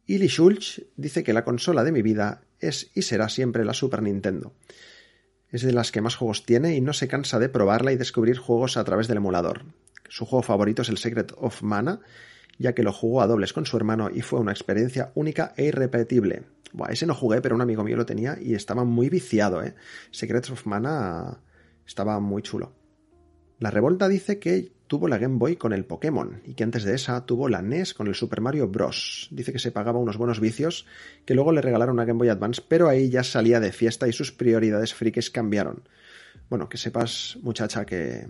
Ili 0.07 0.27
Schulch 0.27 0.83
dice 0.97 1.23
que 1.23 1.31
la 1.31 1.45
consola 1.45 1.85
de 1.85 1.93
mi 1.93 2.01
vida 2.01 2.41
es 2.59 2.91
y 2.95 3.03
será 3.03 3.29
siempre 3.29 3.63
la 3.63 3.73
Super 3.73 4.01
Nintendo. 4.01 4.51
Es 5.49 5.61
de 5.61 5.71
las 5.71 5.93
que 5.93 6.01
más 6.01 6.17
juegos 6.17 6.45
tiene 6.45 6.75
y 6.75 6.81
no 6.81 6.91
se 6.91 7.07
cansa 7.07 7.39
de 7.39 7.47
probarla 7.47 7.93
y 7.93 7.95
descubrir 7.95 8.39
juegos 8.39 8.75
a 8.75 8.83
través 8.83 9.07
del 9.07 9.17
emulador. 9.17 9.63
Su 10.09 10.25
juego 10.25 10.43
favorito 10.43 10.81
es 10.81 10.89
el 10.89 10.97
Secret 10.97 11.31
of 11.37 11.61
Mana, 11.61 12.01
ya 12.57 12.75
que 12.75 12.83
lo 12.83 12.91
jugó 12.91 13.21
a 13.21 13.27
dobles 13.27 13.53
con 13.53 13.65
su 13.65 13.77
hermano 13.77 14.09
y 14.13 14.19
fue 14.19 14.41
una 14.41 14.51
experiencia 14.51 15.13
única 15.15 15.53
e 15.55 15.63
irrepetible. 15.63 16.43
Buah, 16.73 16.91
ese 16.91 17.05
no 17.05 17.15
jugué, 17.15 17.41
pero 17.41 17.55
un 17.55 17.61
amigo 17.61 17.83
mío 17.83 17.97
lo 17.97 18.05
tenía 18.05 18.37
y 18.39 18.53
estaba 18.53 18.83
muy 18.83 19.09
viciado, 19.09 19.63
¿eh? 19.63 19.75
Secrets 20.11 20.51
of 20.51 20.65
Mana 20.65 21.41
estaba 21.85 22.19
muy 22.19 22.41
chulo. 22.41 22.75
La 23.59 23.71
Revolta 23.71 24.07
dice 24.07 24.39
que 24.39 24.71
tuvo 24.87 25.07
la 25.07 25.17
Game 25.17 25.37
Boy 25.37 25.55
con 25.55 25.73
el 25.73 25.85
Pokémon 25.85 26.41
y 26.45 26.53
que 26.53 26.63
antes 26.63 26.83
de 26.83 26.95
esa 26.95 27.25
tuvo 27.25 27.49
la 27.49 27.61
NES 27.61 27.93
con 27.93 28.07
el 28.07 28.15
Super 28.15 28.41
Mario 28.41 28.67
Bros. 28.67 29.27
Dice 29.31 29.51
que 29.51 29.59
se 29.59 29.71
pagaba 29.71 29.99
unos 29.99 30.17
buenos 30.17 30.39
vicios, 30.39 30.85
que 31.25 31.35
luego 31.35 31.51
le 31.51 31.61
regalaron 31.61 31.95
una 31.95 32.05
Game 32.05 32.17
Boy 32.17 32.29
Advance, 32.29 32.61
pero 32.67 32.87
ahí 32.87 33.09
ya 33.09 33.23
salía 33.23 33.59
de 33.59 33.71
fiesta 33.71 34.07
y 34.07 34.13
sus 34.13 34.31
prioridades 34.31 34.93
frikis 34.93 35.29
cambiaron. 35.29 35.83
Bueno, 36.49 36.69
que 36.69 36.77
sepas, 36.77 37.37
muchacha, 37.41 37.85
que 37.85 38.27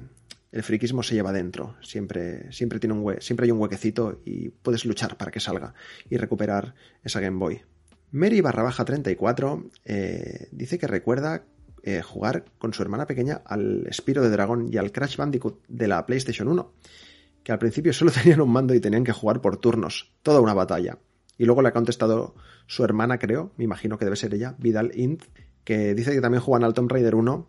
el 0.51 0.63
friquismo 0.63 1.03
se 1.03 1.15
lleva 1.15 1.31
dentro. 1.31 1.77
Siempre, 1.81 2.51
siempre, 2.51 2.79
tiene 2.79 2.95
un 2.95 3.21
siempre 3.21 3.45
hay 3.45 3.51
un 3.51 3.59
huequecito 3.59 4.21
y 4.25 4.49
puedes 4.49 4.83
luchar 4.85 5.15
para 5.15 5.31
que 5.31 5.39
salga 5.39 5.73
y 6.09 6.17
recuperar 6.17 6.75
esa 7.03 7.19
Game 7.19 7.37
Boy. 7.37 7.61
Mary 8.11 8.41
barra 8.41 8.63
baja 8.63 8.85
34 8.85 9.65
eh, 9.85 10.47
dice 10.51 10.79
que 10.79 10.87
recuerda 10.87 11.43
eh, 11.83 12.01
jugar 12.01 12.45
con 12.57 12.73
su 12.73 12.81
hermana 12.81 13.05
pequeña 13.05 13.41
al 13.45 13.87
Spiro 13.93 14.21
de 14.21 14.29
Dragón 14.29 14.67
y 14.71 14.77
al 14.77 14.91
Crash 14.91 15.15
Bandicoot 15.15 15.63
de 15.67 15.87
la 15.87 16.05
PlayStation 16.05 16.47
1, 16.47 16.73
que 17.43 17.51
al 17.51 17.59
principio 17.59 17.93
solo 17.93 18.11
tenían 18.23 18.41
un 18.41 18.51
mando 18.51 18.73
y 18.73 18.79
tenían 18.79 19.03
que 19.03 19.13
jugar 19.13 19.41
por 19.41 19.57
turnos, 19.57 20.11
toda 20.23 20.41
una 20.41 20.53
batalla. 20.53 20.97
Y 21.37 21.45
luego 21.45 21.61
le 21.61 21.69
ha 21.69 21.73
contestado 21.73 22.35
su 22.67 22.83
hermana, 22.83 23.17
creo, 23.17 23.53
me 23.57 23.63
imagino 23.63 23.97
que 23.97 24.05
debe 24.05 24.17
ser 24.17 24.33
ella, 24.33 24.55
Vidal 24.57 24.91
Int, 24.93 25.23
que 25.63 25.93
dice 25.93 26.11
que 26.11 26.21
también 26.21 26.41
juegan 26.41 26.65
al 26.65 26.73
Tomb 26.73 26.91
Raider 26.91 27.15
1, 27.15 27.47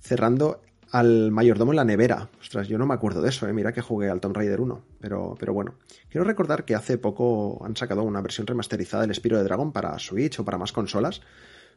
cerrando 0.00 0.62
al 0.90 1.30
mayordomo 1.30 1.72
en 1.72 1.76
la 1.76 1.84
nevera. 1.84 2.30
Ostras, 2.40 2.68
yo 2.68 2.78
no 2.78 2.86
me 2.86 2.94
acuerdo 2.94 3.20
de 3.20 3.28
eso, 3.28 3.46
¿eh? 3.46 3.52
mira 3.52 3.72
que 3.72 3.82
jugué 3.82 4.08
al 4.08 4.20
Tomb 4.20 4.36
Raider 4.36 4.60
1, 4.60 4.84
pero, 5.04 5.36
pero 5.38 5.52
bueno. 5.52 5.74
Quiero 6.08 6.24
recordar 6.24 6.64
que 6.64 6.74
hace 6.74 6.96
poco 6.96 7.62
han 7.62 7.76
sacado 7.76 8.02
una 8.04 8.22
versión 8.22 8.46
remasterizada 8.46 9.02
del 9.02 9.10
Espiro 9.10 9.36
de 9.36 9.44
Dragón 9.44 9.70
para 9.70 9.98
Switch 9.98 10.40
o 10.40 10.46
para 10.46 10.56
más 10.56 10.72
consolas, 10.72 11.20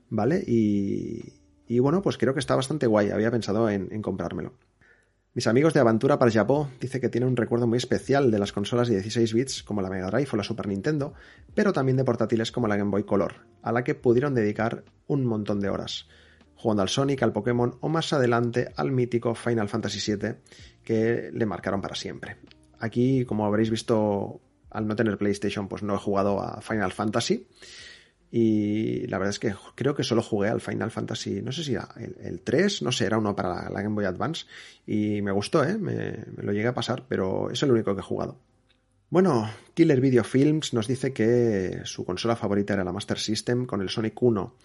¿vale? 0.10 0.42
Y, 0.48 1.34
y 1.68 1.80
bueno, 1.80 2.02
pues 2.02 2.18
creo 2.18 2.34
que 2.34 2.40
está 2.40 2.56
bastante 2.56 2.88
guay, 2.88 3.10
había 3.10 3.30
pensado 3.30 3.70
en, 3.70 4.02
comprármelo. 4.02 4.54
Mis 5.34 5.46
amigos 5.46 5.74
de 5.74 5.82
Aventura 5.82 6.18
para 6.18 6.32
Japón 6.32 6.70
dice 6.80 7.02
que 7.02 7.10
tiene 7.10 7.28
un 7.28 7.36
recuerdo 7.36 7.68
muy 7.68 7.78
especial 7.78 8.32
de 8.32 8.40
las 8.40 8.54
consolas 8.54 8.88
de 8.88 8.96
16 8.96 9.34
bits 9.34 9.62
como 9.62 9.82
la 9.82 9.90
Mega 9.90 10.10
Drive 10.10 10.30
o 10.32 10.38
la 10.38 10.46
Super 10.46 10.70
Nintendo, 10.70 11.14
pero 11.54 11.74
también 11.74 11.98
de 11.98 12.06
portátiles 12.06 12.54
como 12.54 12.70
la 12.70 12.78
Game 12.78 12.92
Boy 12.92 13.04
Color, 13.04 13.46
a 13.62 13.74
la 13.74 13.84
que 13.84 13.94
pudieron 13.94 14.36
dedicar 14.36 14.86
un 15.06 15.26
montón 15.26 15.60
de 15.60 15.68
horas 15.68 16.08
jugando 16.56 16.82
al 16.82 16.90
Sonic, 16.90 17.22
al 17.24 17.34
Pokémon 17.34 17.78
o 17.82 17.90
más 17.90 18.14
adelante 18.14 18.72
al 18.78 18.92
mítico 18.92 19.36
Final 19.36 19.68
Fantasy 19.68 20.16
VII 20.16 20.36
que 20.86 21.30
le 21.34 21.46
marcaron 21.46 21.82
para 21.82 21.96
siempre. 21.96 22.38
Aquí, 22.80 23.26
como 23.26 23.46
habréis 23.46 23.70
visto, 23.70 24.42
al 24.70 24.88
no 24.88 24.96
tener 24.96 25.18
PlayStation, 25.18 25.68
pues 25.68 25.84
no 25.84 25.96
he 25.96 25.98
jugado 25.98 26.42
a 26.42 26.62
Final 26.62 26.92
Fantasy. 26.92 27.48
Y 28.30 29.08
la 29.08 29.18
verdad 29.18 29.32
es 29.32 29.40
que 29.40 29.56
creo 29.76 29.96
que 29.96 30.04
solo 30.04 30.22
jugué 30.22 30.50
al 30.50 30.60
Final 30.60 30.92
Fantasy, 30.92 31.42
no 31.42 31.52
sé 31.54 31.64
si 31.64 31.74
era 31.74 31.88
el, 31.96 32.42
3, 32.42 32.82
no 32.82 32.92
sé, 32.92 33.06
era 33.06 33.18
uno 33.18 33.34
para 33.36 33.70
la, 33.70 33.82
Game 33.82 33.96
Boy 33.96 34.06
Advance. 34.06 34.46
Y 34.86 35.22
me 35.22 35.32
gustó, 35.32 35.64
¿eh? 35.64 35.78
Me, 35.78 36.26
me, 36.36 36.44
lo 36.44 36.52
llegué 36.52 36.68
a 36.68 36.74
pasar, 36.74 37.06
pero 37.08 37.50
es 37.50 37.64
el 37.64 37.72
único 37.72 37.94
que 37.96 38.02
he 38.02 38.04
jugado. 38.04 38.38
Bueno, 39.10 39.50
Killer 39.74 40.02
Video 40.02 40.26
Films 40.26 40.74
nos 40.74 40.88
dice 40.88 41.14
que 41.14 41.82
su 41.86 42.04
consola 42.04 42.36
favorita 42.36 42.74
era 42.74 42.84
la 42.84 42.92
Master 42.92 43.18
System 43.18 43.66
con 43.66 43.82
el 43.82 43.90
Sonic 43.90 44.22
1 44.22 44.56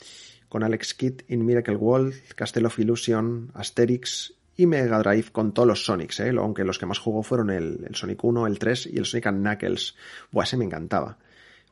con 0.52 0.64
Alex 0.64 0.92
Kidd 0.92 1.22
in 1.28 1.46
Miracle 1.46 1.76
World, 1.76 2.14
Castle 2.36 2.66
of 2.66 2.78
Illusion, 2.78 3.50
Asterix 3.54 4.34
y 4.56 4.66
Mega 4.66 4.98
Drive 4.98 5.30
con 5.32 5.52
todos 5.52 5.68
los 5.68 5.84
Sonics, 5.84 6.20
¿eh? 6.20 6.30
aunque 6.38 6.64
los 6.64 6.78
que 6.78 6.86
más 6.86 6.98
jugó 6.98 7.22
fueron 7.22 7.50
el, 7.50 7.88
Sonic 7.94 8.22
1, 8.22 8.46
el 8.46 8.58
3 8.58 8.90
y 8.92 8.98
el 8.98 9.06
Sonic 9.06 9.30
Knuckles. 9.30 9.94
Buah, 10.30 10.44
ese 10.44 10.56
me 10.56 10.64
encantaba. 10.64 11.18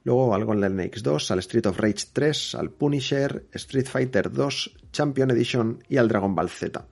Luego 0.05 0.35
al 0.35 0.45
Golden 0.45 0.77
Lakes 0.77 1.03
2, 1.03 1.31
al 1.31 1.39
Street 1.41 1.67
of 1.67 1.79
Rage 1.79 2.07
3, 2.13 2.55
al 2.55 2.71
Punisher, 2.71 3.45
Street 3.53 3.87
Fighter 3.87 4.33
2, 4.33 4.77
Champion 4.93 5.31
Edition 5.31 5.85
y 5.89 5.99
al 5.99 6.09
Dragon 6.09 6.35
Ball 6.35 6.49
Z. 6.49 6.87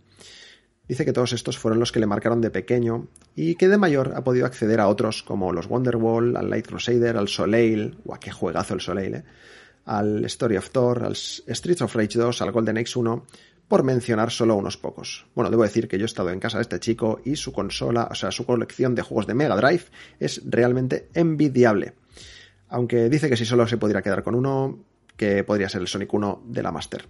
Dice 0.86 1.04
que 1.04 1.12
todos 1.12 1.32
estos 1.32 1.58
fueron 1.58 1.80
los 1.80 1.92
que 1.92 2.00
le 2.00 2.06
marcaron 2.06 2.40
de 2.40 2.50
pequeño 2.50 3.08
y 3.34 3.56
que 3.56 3.68
de 3.68 3.78
mayor 3.78 4.12
ha 4.14 4.24
podido 4.24 4.46
acceder 4.46 4.80
a 4.80 4.88
otros 4.88 5.22
como 5.22 5.52
los 5.52 5.66
Wonderwall, 5.66 6.36
al 6.36 6.50
Light 6.50 6.66
Crusader, 6.66 7.16
al 7.16 7.28
Soleil, 7.28 7.98
guau, 8.04 8.18
qué 8.18 8.30
juegazo 8.30 8.74
el 8.74 8.80
Soleil, 8.80 9.14
eh 9.16 9.24
al 9.88 10.24
Story 10.26 10.56
of 10.58 10.70
Thor, 10.70 11.02
al 11.02 11.16
Streets 11.16 11.80
of 11.80 11.94
Rage 11.96 12.18
2, 12.18 12.42
al 12.42 12.52
Golden 12.52 12.76
Axe 12.76 12.98
1, 12.98 13.26
por 13.68 13.84
mencionar 13.84 14.30
solo 14.30 14.56
unos 14.56 14.76
pocos. 14.76 15.26
Bueno, 15.34 15.50
debo 15.50 15.62
decir 15.62 15.88
que 15.88 15.98
yo 15.98 16.04
he 16.04 16.06
estado 16.06 16.30
en 16.30 16.40
casa 16.40 16.58
de 16.58 16.62
este 16.62 16.80
chico 16.80 17.20
y 17.24 17.36
su 17.36 17.52
consola, 17.52 18.08
o 18.10 18.14
sea, 18.14 18.30
su 18.30 18.46
colección 18.46 18.94
de 18.94 19.02
juegos 19.02 19.26
de 19.26 19.34
Mega 19.34 19.56
Drive 19.56 19.84
es 20.18 20.42
realmente 20.44 21.08
envidiable. 21.14 21.92
Aunque 22.68 23.08
dice 23.08 23.28
que 23.28 23.36
si 23.36 23.44
solo 23.44 23.66
se 23.66 23.76
podría 23.76 24.02
quedar 24.02 24.22
con 24.22 24.34
uno, 24.34 24.78
que 25.16 25.44
podría 25.44 25.68
ser 25.68 25.82
el 25.82 25.88
Sonic 25.88 26.12
1 26.12 26.42
de 26.46 26.62
la 26.62 26.72
Master. 26.72 27.06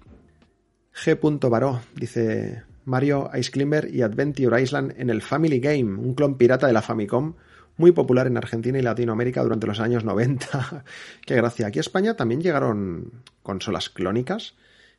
G. 0.94 1.49
Baró 1.49 1.81
dice 1.94 2.62
Mario 2.85 3.31
Ice 3.38 3.51
Climber 3.51 3.88
y 3.92 4.03
Adventure 4.03 4.61
Island 4.61 4.94
en 4.97 5.11
el 5.11 5.23
Family 5.23 5.61
Game, 5.61 5.99
un 5.99 6.14
clon 6.14 6.37
pirata 6.37 6.66
de 6.66 6.73
la 6.73 6.83
Famicom 6.83 7.35
muy 7.79 7.92
popular 7.92 8.27
en 8.27 8.37
Argentina 8.37 8.79
y 8.79 8.83
Latinoamérica 8.83 9.42
durante 9.42 9.66
los 9.66 9.81
años 9.81 10.05
90. 10.05 10.85
Qué 11.27 11.37
gracia. 11.37 11.68
Aquí 11.68 11.79
a 11.79 11.81
España 11.81 12.14
también 12.14 12.42
llegaron 12.42 13.23
consolas 13.42 13.88
clónicas. 13.88 14.55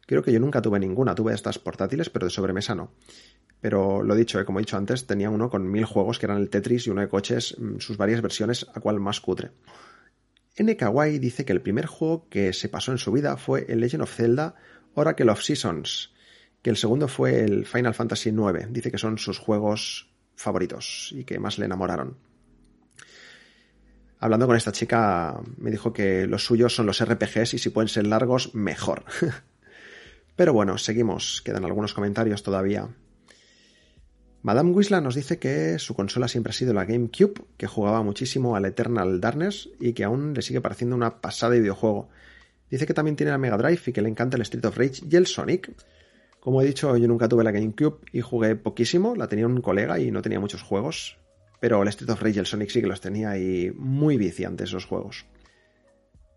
Creo 0.09 0.23
que 0.23 0.33
yo 0.33 0.39
nunca 0.39 0.59
tuve 0.59 0.79
ninguna, 0.79 1.13
tuve 1.13 1.35
estas 1.35 1.59
portátiles, 1.59 2.09
pero 2.09 2.25
de 2.25 2.31
sobremesa 2.31 2.73
no. 2.73 2.93
Pero 3.61 4.01
lo 4.01 4.15
dicho, 4.15 4.39
eh, 4.39 4.43
como 4.43 4.57
he 4.57 4.63
dicho 4.63 4.75
antes, 4.75 5.05
tenía 5.05 5.29
uno 5.29 5.51
con 5.51 5.69
mil 5.69 5.85
juegos 5.85 6.17
que 6.17 6.25
eran 6.25 6.39
el 6.39 6.49
Tetris 6.49 6.87
y 6.87 6.89
uno 6.89 7.01
de 7.01 7.09
coches, 7.09 7.55
mm, 7.59 7.77
sus 7.77 7.95
varias 7.95 8.19
versiones, 8.19 8.65
a 8.73 8.79
cual 8.79 8.99
más 8.99 9.21
cutre. 9.21 9.51
N. 10.55 10.75
Dice 11.19 11.45
que 11.45 11.53
el 11.53 11.61
primer 11.61 11.85
juego 11.85 12.27
que 12.27 12.53
se 12.53 12.69
pasó 12.69 12.91
en 12.91 12.97
su 12.97 13.11
vida 13.11 13.37
fue 13.37 13.67
el 13.69 13.81
Legend 13.81 14.01
of 14.01 14.11
Zelda 14.11 14.55
Oracle 14.95 15.29
of 15.29 15.43
Seasons, 15.43 16.11
que 16.63 16.71
el 16.71 16.77
segundo 16.77 17.07
fue 17.07 17.43
el 17.43 17.67
Final 17.67 17.93
Fantasy 17.93 18.31
IX. 18.31 18.73
Dice 18.73 18.89
que 18.89 18.97
son 18.97 19.19
sus 19.19 19.37
juegos 19.37 20.09
favoritos 20.35 21.13
y 21.15 21.23
que 21.23 21.37
más 21.37 21.59
le 21.59 21.65
enamoraron 21.65 22.17
hablando 24.19 24.47
con 24.47 24.57
esta 24.57 24.71
chica, 24.71 25.39
me 25.57 25.71
dijo 25.71 25.93
que 25.93 26.27
los 26.27 26.43
suyos 26.43 26.75
son 26.75 26.85
los 26.85 27.03
RPGs 27.03 27.53
y 27.53 27.57
si 27.57 27.69
pueden 27.69 27.87
ser 27.87 28.05
largos, 28.05 28.53
mejor. 28.53 29.05
Pero 30.39 30.53
bueno, 30.53 30.77
seguimos, 30.77 31.41
quedan 31.43 31.65
algunos 31.65 31.93
comentarios 31.93 32.43
todavía. 32.43 32.87
Madame 34.41 34.71
Wisla 34.71 35.01
nos 35.01 35.15
dice 35.15 35.37
que 35.37 35.77
su 35.79 35.95
consola 35.95 36.29
siempre 36.29 36.51
ha 36.51 36.53
sido 36.53 36.73
la 36.73 36.85
GameCube, 36.85 37.43
que 37.57 37.67
jugaba 37.67 38.03
muchísimo 38.03 38.55
al 38.55 38.63
Eternal 38.63 39.19
Darkness 39.19 39.67
y 39.81 39.91
que 39.91 40.05
aún 40.05 40.33
le 40.33 40.41
sigue 40.41 40.61
pareciendo 40.61 40.95
una 40.95 41.19
pasada 41.19 41.55
de 41.55 41.59
videojuego. 41.59 42.07
Dice 42.71 42.87
que 42.87 42.93
también 42.93 43.17
tiene 43.17 43.33
la 43.33 43.37
Mega 43.37 43.57
Drive 43.57 43.81
y 43.87 43.91
que 43.91 44.01
le 44.01 44.07
encanta 44.07 44.37
el 44.37 44.43
Street 44.43 44.63
of 44.63 44.77
Rage 44.77 45.01
y 45.11 45.13
el 45.17 45.27
Sonic. 45.27 45.73
Como 46.39 46.61
he 46.61 46.65
dicho, 46.65 46.95
yo 46.95 47.09
nunca 47.09 47.27
tuve 47.27 47.43
la 47.43 47.51
GameCube 47.51 47.99
y 48.13 48.21
jugué 48.21 48.55
poquísimo, 48.55 49.17
la 49.17 49.27
tenía 49.27 49.45
un 49.45 49.59
colega 49.59 49.99
y 49.99 50.09
no 50.09 50.21
tenía 50.21 50.39
muchos 50.39 50.61
juegos, 50.61 51.17
pero 51.59 51.81
el 51.83 51.89
Street 51.89 52.11
of 52.11 52.21
Rage 52.21 52.37
y 52.37 52.39
el 52.39 52.45
Sonic 52.45 52.69
sí 52.69 52.79
que 52.79 52.87
los 52.87 53.01
tenía 53.01 53.37
y 53.37 53.73
muy 53.75 54.15
viciantes 54.15 54.69
esos 54.69 54.85
juegos. 54.85 55.25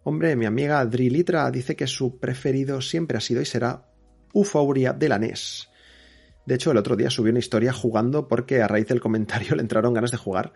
Hombre, 0.02 0.34
mi 0.34 0.46
amiga 0.46 0.84
Drilitra 0.86 1.48
dice 1.52 1.76
que 1.76 1.86
su 1.86 2.18
preferido 2.18 2.80
siempre 2.80 3.16
ha 3.16 3.20
sido 3.20 3.40
y 3.40 3.44
será 3.44 3.91
Euphoria 4.34 4.92
de 4.92 5.08
la 5.08 5.18
NES. 5.18 5.68
De 6.44 6.56
hecho, 6.56 6.72
el 6.72 6.76
otro 6.76 6.96
día 6.96 7.10
subió 7.10 7.30
una 7.30 7.38
historia 7.38 7.72
jugando 7.72 8.26
porque 8.26 8.62
a 8.62 8.68
raíz 8.68 8.88
del 8.88 9.00
comentario 9.00 9.54
le 9.56 9.62
entraron 9.62 9.94
ganas 9.94 10.10
de 10.10 10.16
jugar. 10.16 10.52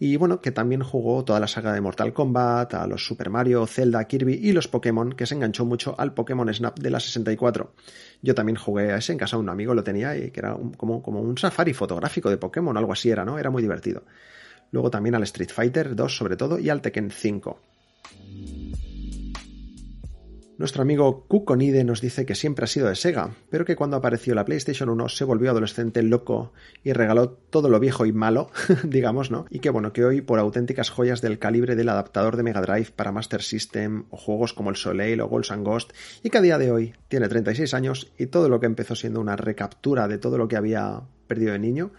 Y 0.00 0.16
bueno, 0.16 0.40
que 0.40 0.52
también 0.52 0.84
jugó 0.84 1.24
toda 1.24 1.40
la 1.40 1.48
saga 1.48 1.72
de 1.72 1.80
Mortal 1.80 2.12
Kombat, 2.12 2.74
a 2.74 2.86
los 2.86 3.04
Super 3.04 3.30
Mario, 3.30 3.66
Zelda, 3.66 4.04
Kirby 4.06 4.34
y 4.34 4.52
los 4.52 4.68
Pokémon, 4.68 5.12
que 5.12 5.26
se 5.26 5.34
enganchó 5.34 5.64
mucho 5.64 5.96
al 5.98 6.14
Pokémon 6.14 6.52
Snap 6.54 6.78
de 6.78 6.90
la 6.90 7.00
64. 7.00 7.74
Yo 8.22 8.34
también 8.34 8.56
jugué 8.56 8.92
a 8.92 8.98
ese 8.98 9.10
en 9.10 9.18
casa, 9.18 9.36
un 9.36 9.48
amigo 9.48 9.74
lo 9.74 9.82
tenía 9.82 10.16
y 10.16 10.30
que 10.30 10.38
era 10.38 10.56
como, 10.76 11.02
como 11.02 11.20
un 11.20 11.36
safari 11.36 11.74
fotográfico 11.74 12.30
de 12.30 12.36
Pokémon, 12.36 12.76
algo 12.76 12.92
así 12.92 13.10
era, 13.10 13.24
¿no? 13.24 13.40
Era 13.40 13.50
muy 13.50 13.60
divertido. 13.60 14.04
Luego 14.70 14.88
también 14.88 15.16
al 15.16 15.24
Street 15.24 15.50
Fighter 15.50 15.96
2 15.96 16.16
sobre 16.16 16.36
todo 16.36 16.60
y 16.60 16.68
al 16.68 16.80
Tekken 16.80 17.10
5. 17.10 17.60
Nuestro 20.58 20.82
amigo 20.82 21.24
Kukonide 21.28 21.84
nos 21.84 22.00
dice 22.00 22.26
que 22.26 22.34
siempre 22.34 22.64
ha 22.64 22.66
sido 22.66 22.88
de 22.88 22.96
Sega, 22.96 23.30
pero 23.48 23.64
que 23.64 23.76
cuando 23.76 23.96
apareció 23.96 24.34
la 24.34 24.44
PlayStation 24.44 24.88
1 24.88 25.08
se 25.08 25.22
volvió 25.22 25.52
adolescente 25.52 26.02
loco 26.02 26.52
y 26.82 26.92
regaló 26.92 27.30
todo 27.30 27.68
lo 27.68 27.78
viejo 27.78 28.06
y 28.06 28.12
malo, 28.12 28.50
digamos, 28.82 29.30
¿no? 29.30 29.46
Y 29.50 29.60
que 29.60 29.70
bueno, 29.70 29.92
que 29.92 30.04
hoy 30.04 30.20
por 30.20 30.40
auténticas 30.40 30.90
joyas 30.90 31.20
del 31.20 31.38
calibre 31.38 31.76
del 31.76 31.88
adaptador 31.88 32.36
de 32.36 32.42
Mega 32.42 32.60
Drive 32.60 32.90
para 32.90 33.12
Master 33.12 33.40
System 33.40 34.06
o 34.10 34.16
juegos 34.16 34.52
como 34.52 34.70
el 34.70 34.76
Soleil 34.76 35.20
o 35.20 35.28
Ghosts 35.28 35.52
and 35.52 35.64
Ghost, 35.64 35.92
y 36.24 36.30
que 36.30 36.38
a 36.38 36.42
día 36.42 36.58
de 36.58 36.72
hoy 36.72 36.92
tiene 37.06 37.28
36 37.28 37.72
años 37.74 38.12
y 38.18 38.26
todo 38.26 38.48
lo 38.48 38.58
que 38.58 38.66
empezó 38.66 38.96
siendo 38.96 39.20
una 39.20 39.36
recaptura 39.36 40.08
de 40.08 40.18
todo 40.18 40.38
lo 40.38 40.48
que 40.48 40.56
había 40.56 41.02
perdido 41.28 41.52
de 41.52 41.60
niño, 41.60 41.92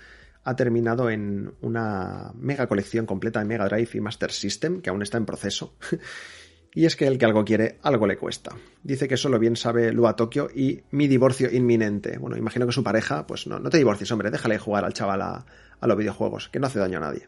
ha 0.43 0.58
terminado 0.58 1.10
en 1.10 1.54
una 1.62 2.34
mega 2.36 2.67
colección 2.67 3.06
completa 3.06 3.39
de 3.39 3.45
Mega 3.45 3.69
Drive 3.69 3.91
y 3.93 4.02
Master 4.02 4.32
System, 4.32 4.82
que 4.82 4.89
aún 4.89 5.02
está 5.02 5.17
en 5.17 5.26
proceso. 5.26 5.76
Y 6.73 6.86
es 6.86 6.95
que 6.95 7.08
el 7.08 7.17
que 7.17 7.25
algo 7.25 7.43
quiere, 7.43 7.79
algo 7.82 8.05
le 8.05 8.17
cuesta. 8.17 8.55
Dice 8.84 9.08
que 9.08 9.17
solo 9.17 9.39
bien 9.39 9.55
sabe 9.55 9.91
Lua 9.91 10.15
Tokio 10.15 10.49
y 10.53 10.84
mi 10.91 11.08
divorcio 11.08 11.51
inminente. 11.51 12.17
Bueno, 12.17 12.38
imagino 12.38 12.65
que 12.67 12.71
su 12.71 12.84
pareja, 12.84 13.25
pues 13.25 13.47
no, 13.47 13.60
no 13.60 13.69
te 13.69 13.77
divorcies, 13.77 14.12
hombre, 14.12 14.32
déjale 14.32 14.60
jugar 14.60 14.86
al 14.86 14.93
chaval 14.93 15.21
a, 15.21 15.45
a 15.79 15.88
los 15.88 15.97
videojuegos, 15.97 16.49
que 16.49 16.60
no 16.60 16.67
hace 16.67 16.79
daño 16.79 16.97
a 16.97 17.01
nadie. 17.01 17.27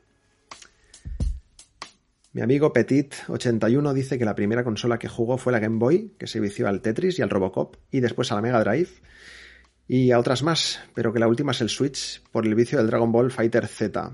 Mi 2.34 2.42
amigo 2.42 2.72
Petit81 2.72 3.94
dice 3.94 4.18
que 4.18 4.24
la 4.24 4.36
primera 4.36 4.64
consola 4.64 5.00
que 5.00 5.10
jugó 5.10 5.38
fue 5.38 5.52
la 5.52 5.60
Game 5.60 5.80
Boy, 5.80 6.14
que 6.18 6.28
se 6.28 6.40
vició 6.40 6.68
al 6.68 6.82
Tetris 6.82 7.20
y 7.20 7.22
al 7.22 7.30
Robocop, 7.30 7.76
y 7.92 8.00
después 8.00 8.32
a 8.32 8.36
la 8.36 8.42
Mega 8.42 8.64
Drive, 8.64 8.90
y 9.88 10.12
a 10.12 10.20
otras 10.20 10.42
más, 10.42 10.80
pero 10.94 11.12
que 11.12 11.20
la 11.20 11.28
última 11.28 11.52
es 11.52 11.60
el 11.60 11.68
Switch 11.68 12.24
por 12.32 12.46
el 12.46 12.56
vicio 12.56 12.78
del 12.78 12.88
Dragon 12.88 13.12
Ball 13.12 13.32
Fighter 13.32 13.68
Z. 13.68 14.14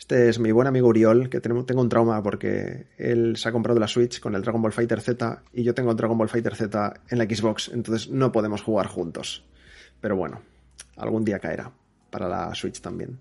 Este 0.00 0.30
es 0.30 0.38
mi 0.38 0.50
buen 0.50 0.66
amigo 0.66 0.88
Uriol, 0.88 1.28
que 1.28 1.40
tengo, 1.40 1.60
un 1.60 1.88
trauma 1.90 2.22
porque 2.22 2.86
él 2.96 3.36
se 3.36 3.48
ha 3.48 3.52
comprado 3.52 3.78
la 3.78 3.86
Switch 3.86 4.18
con 4.18 4.34
el 4.34 4.40
Dragon 4.40 4.60
Ball 4.60 4.72
Fighter 4.72 4.98
Z 5.02 5.42
y 5.52 5.62
yo 5.62 5.74
tengo 5.74 5.90
el 5.90 5.96
Dragon 5.98 6.16
Ball 6.16 6.30
Fighter 6.30 6.56
Z 6.56 7.02
en 7.10 7.18
la 7.18 7.24
Xbox, 7.24 7.70
entonces 7.72 8.08
no 8.08 8.32
podemos 8.32 8.62
jugar 8.62 8.86
juntos. 8.86 9.44
Pero 10.00 10.16
bueno, 10.16 10.40
algún 10.96 11.22
día 11.22 11.38
caerá 11.38 11.70
para 12.10 12.28
la 12.28 12.54
Switch 12.54 12.80
también. 12.80 13.20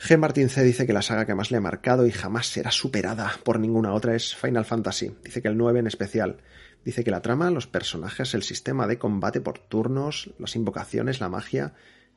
G. 0.00 0.18
Martin 0.18 0.48
C. 0.48 0.64
dice 0.64 0.84
que 0.84 0.92
la 0.92 1.00
saga 1.00 1.24
que 1.24 1.36
más 1.36 1.52
le 1.52 1.58
ha 1.58 1.62
marcado 1.62 2.06
y 2.06 2.10
jamás 2.10 2.48
será 2.48 2.72
superada 2.72 3.32
por 3.44 3.60
ninguna 3.60 3.94
otra 3.94 4.16
es 4.16 4.34
Final 4.34 4.64
Fantasy. 4.64 5.14
Dice 5.22 5.40
que 5.40 5.48
el 5.48 5.56
9 5.56 5.78
en 5.78 5.86
especial. 5.86 6.38
Dice 6.84 7.04
que 7.04 7.12
la 7.12 7.22
trama, 7.22 7.50
los 7.50 7.68
personajes, 7.68 8.34
el 8.34 8.42
sistema 8.42 8.88
de 8.88 8.98
combate 8.98 9.40
por 9.40 9.60
turnos, 9.60 10.34
las 10.40 10.56
invocaciones, 10.56 11.20
la 11.20 11.28
magia, 11.28 11.72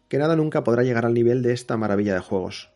que 0.09 0.17
nada 0.17 0.35
nunca 0.35 0.63
podrá 0.63 0.81
llegar 0.81 1.05
al 1.05 1.13
nivel 1.13 1.43
de 1.43 1.53
esta 1.53 1.77
maravilla 1.77 2.15
de 2.15 2.21
juegos. 2.21 2.75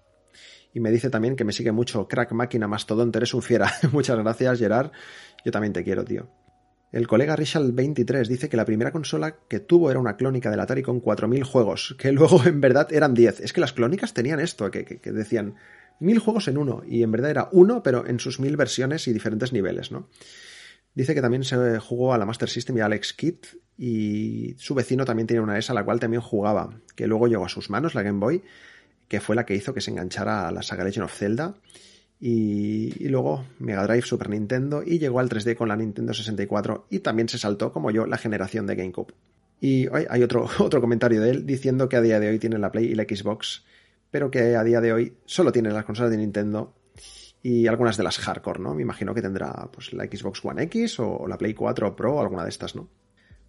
Y 0.73 0.79
me 0.79 0.91
dice 0.91 1.09
también 1.09 1.35
que 1.35 1.43
me 1.43 1.53
sigue 1.53 1.71
mucho 1.71 2.07
Crack 2.07 2.31
Máquina 2.31 2.67
Mastodonte, 2.67 3.19
eres 3.19 3.33
un 3.33 3.41
fiera. 3.41 3.71
Muchas 3.91 4.17
gracias, 4.17 4.59
Gerard. 4.59 4.91
Yo 5.43 5.51
también 5.51 5.73
te 5.73 5.83
quiero, 5.83 6.05
tío. 6.05 6.29
El 6.91 7.07
colega 7.07 7.37
Richard23 7.37 8.27
dice 8.27 8.49
que 8.49 8.57
la 8.57 8.65
primera 8.65 8.91
consola 8.91 9.37
que 9.47 9.61
tuvo 9.61 9.89
era 9.91 9.99
una 9.99 10.17
clónica 10.17 10.51
del 10.51 10.59
Atari 10.59 10.83
con 10.83 11.01
4.000 11.01 11.43
juegos, 11.43 11.95
que 11.97 12.11
luego 12.11 12.43
en 12.45 12.59
verdad 12.59 12.91
eran 12.91 13.13
10. 13.13 13.39
Es 13.41 13.53
que 13.53 13.61
las 13.61 13.73
clónicas 13.73 14.13
tenían 14.13 14.39
esto, 14.39 14.69
que, 14.69 14.99
decían 15.05 15.55
1.000 16.01 16.19
juegos 16.19 16.47
en 16.49 16.57
uno, 16.57 16.83
y 16.85 17.03
en 17.03 17.11
verdad 17.11 17.31
era 17.31 17.49
uno, 17.51 17.81
pero 17.81 18.05
en 18.05 18.19
sus 18.19 18.41
1.000 18.41 18.57
versiones 18.57 19.07
y 19.07 19.13
diferentes 19.13 19.53
niveles, 19.53 19.91
¿no? 19.91 20.09
Dice 20.93 21.15
que 21.15 21.21
también 21.21 21.45
se 21.45 21.79
jugó 21.79 22.13
a 22.13 22.17
la 22.17 22.25
Master 22.25 22.49
System 22.49 22.77
y 22.77 22.81
a 22.81 22.85
Alex 22.85 23.13
Kidd, 23.13 23.37
y 23.77 24.55
su 24.57 24.75
vecino 24.75 25.05
también 25.05 25.27
tenía 25.27 25.41
una 25.41 25.57
ESA 25.57 25.73
la 25.73 25.85
cual 25.85 26.01
también 26.01 26.21
jugaba, 26.21 26.81
que 26.95 27.07
luego 27.07 27.27
llegó 27.27 27.45
a 27.45 27.49
sus 27.49 27.69
manos, 27.69 27.95
la 27.95 28.03
Game 28.03 28.19
Boy, 28.19 28.43
que 29.11 29.19
fue 29.19 29.35
la 29.35 29.45
que 29.45 29.53
hizo 29.53 29.73
que 29.73 29.81
se 29.81 29.91
enganchara 29.91 30.47
a 30.47 30.53
la 30.53 30.63
saga 30.63 30.85
Legend 30.85 31.03
of 31.03 31.13
Zelda. 31.13 31.55
Y, 32.17 33.09
luego 33.09 33.43
Mega 33.59 33.85
Drive, 33.85 34.03
Super 34.03 34.29
Nintendo 34.29 34.83
y 34.85 34.99
llegó 34.99 35.19
al 35.19 35.27
3D 35.27 35.57
con 35.57 35.67
la 35.67 35.75
Nintendo 35.75 36.13
64 36.13 36.87
y 36.89 36.99
también 36.99 37.27
se 37.27 37.37
saltó, 37.37 37.73
como 37.73 37.91
yo, 37.91 38.05
la 38.05 38.17
generación 38.17 38.67
de 38.67 38.75
GameCube. 38.75 39.13
Y 39.59 39.89
hay 39.91 40.23
otro, 40.23 40.47
otro 40.59 40.79
comentario 40.79 41.19
de 41.19 41.29
él 41.29 41.45
diciendo 41.45 41.89
que 41.89 41.97
a 41.97 42.01
día 42.01 42.21
de 42.21 42.29
hoy 42.29 42.39
tiene 42.39 42.57
la 42.57 42.71
Play 42.71 42.85
y 42.85 42.95
la 42.95 43.03
Xbox, 43.03 43.65
pero 44.09 44.31
que 44.31 44.55
a 44.55 44.63
día 44.63 44.79
de 44.79 44.93
hoy 44.93 45.17
solo 45.25 45.51
tiene 45.51 45.71
las 45.71 45.83
consolas 45.83 46.09
de 46.09 46.15
Nintendo 46.15 46.73
y 47.43 47.67
algunas 47.67 47.97
de 47.97 48.03
las 48.03 48.17
hardcore, 48.17 48.61
¿no? 48.61 48.73
Me 48.73 48.83
imagino 48.83 49.13
que 49.13 49.21
tendrá 49.21 49.69
pues 49.73 49.91
la 49.91 50.05
Xbox 50.05 50.39
One 50.45 50.63
X 50.63 51.01
o 51.01 51.27
la 51.27 51.37
Play 51.37 51.53
4 51.53 51.97
Pro 51.97 52.15
o 52.15 52.21
alguna 52.21 52.43
de 52.43 52.49
estas, 52.49 52.77
¿no? 52.77 52.87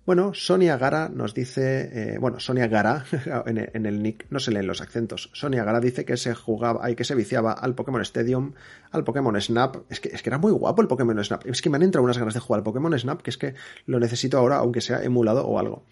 Bueno, 0.04 0.34
Sonia 0.34 0.76
Gara 0.78 1.08
nos 1.08 1.32
dice, 1.32 2.14
eh, 2.14 2.18
bueno, 2.18 2.40
Sonia 2.40 2.66
Gara, 2.66 3.04
en, 3.46 3.86
el 3.86 4.02
nick 4.02 4.26
no 4.30 4.40
se 4.40 4.50
leen 4.50 4.66
los 4.66 4.80
acentos. 4.80 5.30
Sonia 5.32 5.62
Gara 5.62 5.78
dice 5.78 6.04
que 6.04 6.16
se 6.16 6.34
jugaba, 6.34 6.90
y 6.90 6.96
que 6.96 7.04
se 7.04 7.14
viciaba 7.14 7.52
al 7.52 7.76
Pokémon 7.76 8.00
Stadium, 8.00 8.52
al 8.90 9.04
Pokémon 9.04 9.40
Snap. 9.40 9.76
Es 9.88 10.00
que, 10.00 10.08
es 10.08 10.20
que 10.22 10.30
era 10.30 10.38
muy 10.38 10.50
guapo 10.50 10.82
el 10.82 10.88
Pokémon 10.88 11.24
Snap. 11.24 11.46
Es 11.46 11.62
que 11.62 11.70
me 11.70 11.76
han 11.76 11.84
entrado 11.84 12.04
unas 12.04 12.18
ganas 12.18 12.34
de 12.34 12.40
jugar 12.40 12.58
al 12.58 12.64
Pokémon 12.64 12.98
Snap, 12.98 13.22
que 13.22 13.30
es 13.30 13.38
que 13.38 13.54
lo 13.86 14.00
necesito 14.00 14.38
ahora, 14.38 14.56
aunque 14.56 14.80
sea 14.80 15.04
emulado 15.04 15.46
o 15.46 15.60
algo. 15.60 15.84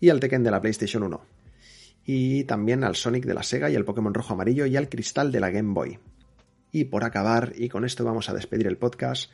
Y 0.00 0.08
al 0.08 0.18
Tekken 0.18 0.42
de 0.42 0.50
la 0.50 0.62
PlayStation 0.62 1.02
1. 1.02 1.20
Y 2.06 2.44
también 2.44 2.84
al 2.84 2.96
Sonic 2.96 3.26
de 3.26 3.34
la 3.34 3.42
Sega 3.42 3.68
y 3.68 3.76
al 3.76 3.84
Pokémon 3.84 4.14
Rojo 4.14 4.32
Amarillo 4.32 4.64
y 4.64 4.78
al 4.78 4.88
Cristal 4.88 5.30
de 5.30 5.40
la 5.40 5.50
Game 5.50 5.74
Boy. 5.74 5.98
Y 6.72 6.84
por 6.84 7.04
acabar, 7.04 7.52
y 7.54 7.68
con 7.68 7.84
esto 7.84 8.02
vamos 8.02 8.30
a 8.30 8.34
despedir 8.34 8.66
el 8.66 8.78
podcast, 8.78 9.30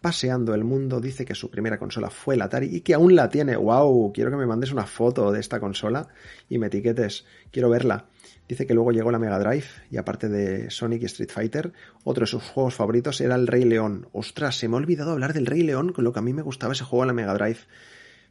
paseando 0.00 0.54
el 0.54 0.64
mundo, 0.64 1.00
dice 1.00 1.24
que 1.24 1.34
su 1.34 1.50
primera 1.50 1.78
consola 1.78 2.10
fue 2.10 2.36
el 2.36 2.42
Atari 2.42 2.68
y 2.74 2.80
que 2.82 2.94
aún 2.94 3.14
la 3.16 3.28
tiene. 3.28 3.56
¡Wow! 3.56 4.12
Quiero 4.12 4.30
que 4.30 4.36
me 4.36 4.46
mandes 4.46 4.72
una 4.72 4.86
foto 4.86 5.32
de 5.32 5.40
esta 5.40 5.58
consola 5.60 6.08
y 6.48 6.58
me 6.58 6.68
etiquetes. 6.68 7.26
Quiero 7.50 7.68
verla. 7.68 8.06
Dice 8.48 8.66
que 8.66 8.74
luego 8.74 8.92
llegó 8.92 9.10
la 9.10 9.18
Mega 9.18 9.38
Drive 9.38 9.66
y 9.90 9.96
aparte 9.98 10.28
de 10.28 10.70
Sonic 10.70 11.02
y 11.02 11.06
Street 11.06 11.30
Fighter, 11.30 11.72
otro 12.04 12.22
de 12.22 12.28
sus 12.28 12.42
juegos 12.42 12.74
favoritos 12.74 13.20
era 13.20 13.34
el 13.34 13.46
Rey 13.46 13.64
León. 13.64 14.08
Ostras, 14.12 14.56
se 14.56 14.68
me 14.68 14.76
ha 14.76 14.78
olvidado 14.78 15.10
hablar 15.10 15.34
del 15.34 15.46
Rey 15.46 15.62
León 15.62 15.92
con 15.92 16.04
lo 16.04 16.12
que 16.12 16.20
a 16.20 16.22
mí 16.22 16.32
me 16.32 16.42
gustaba 16.42 16.72
ese 16.72 16.84
juego 16.84 17.02
en 17.02 17.08
la 17.08 17.12
Mega 17.12 17.34
Drive. 17.34 17.58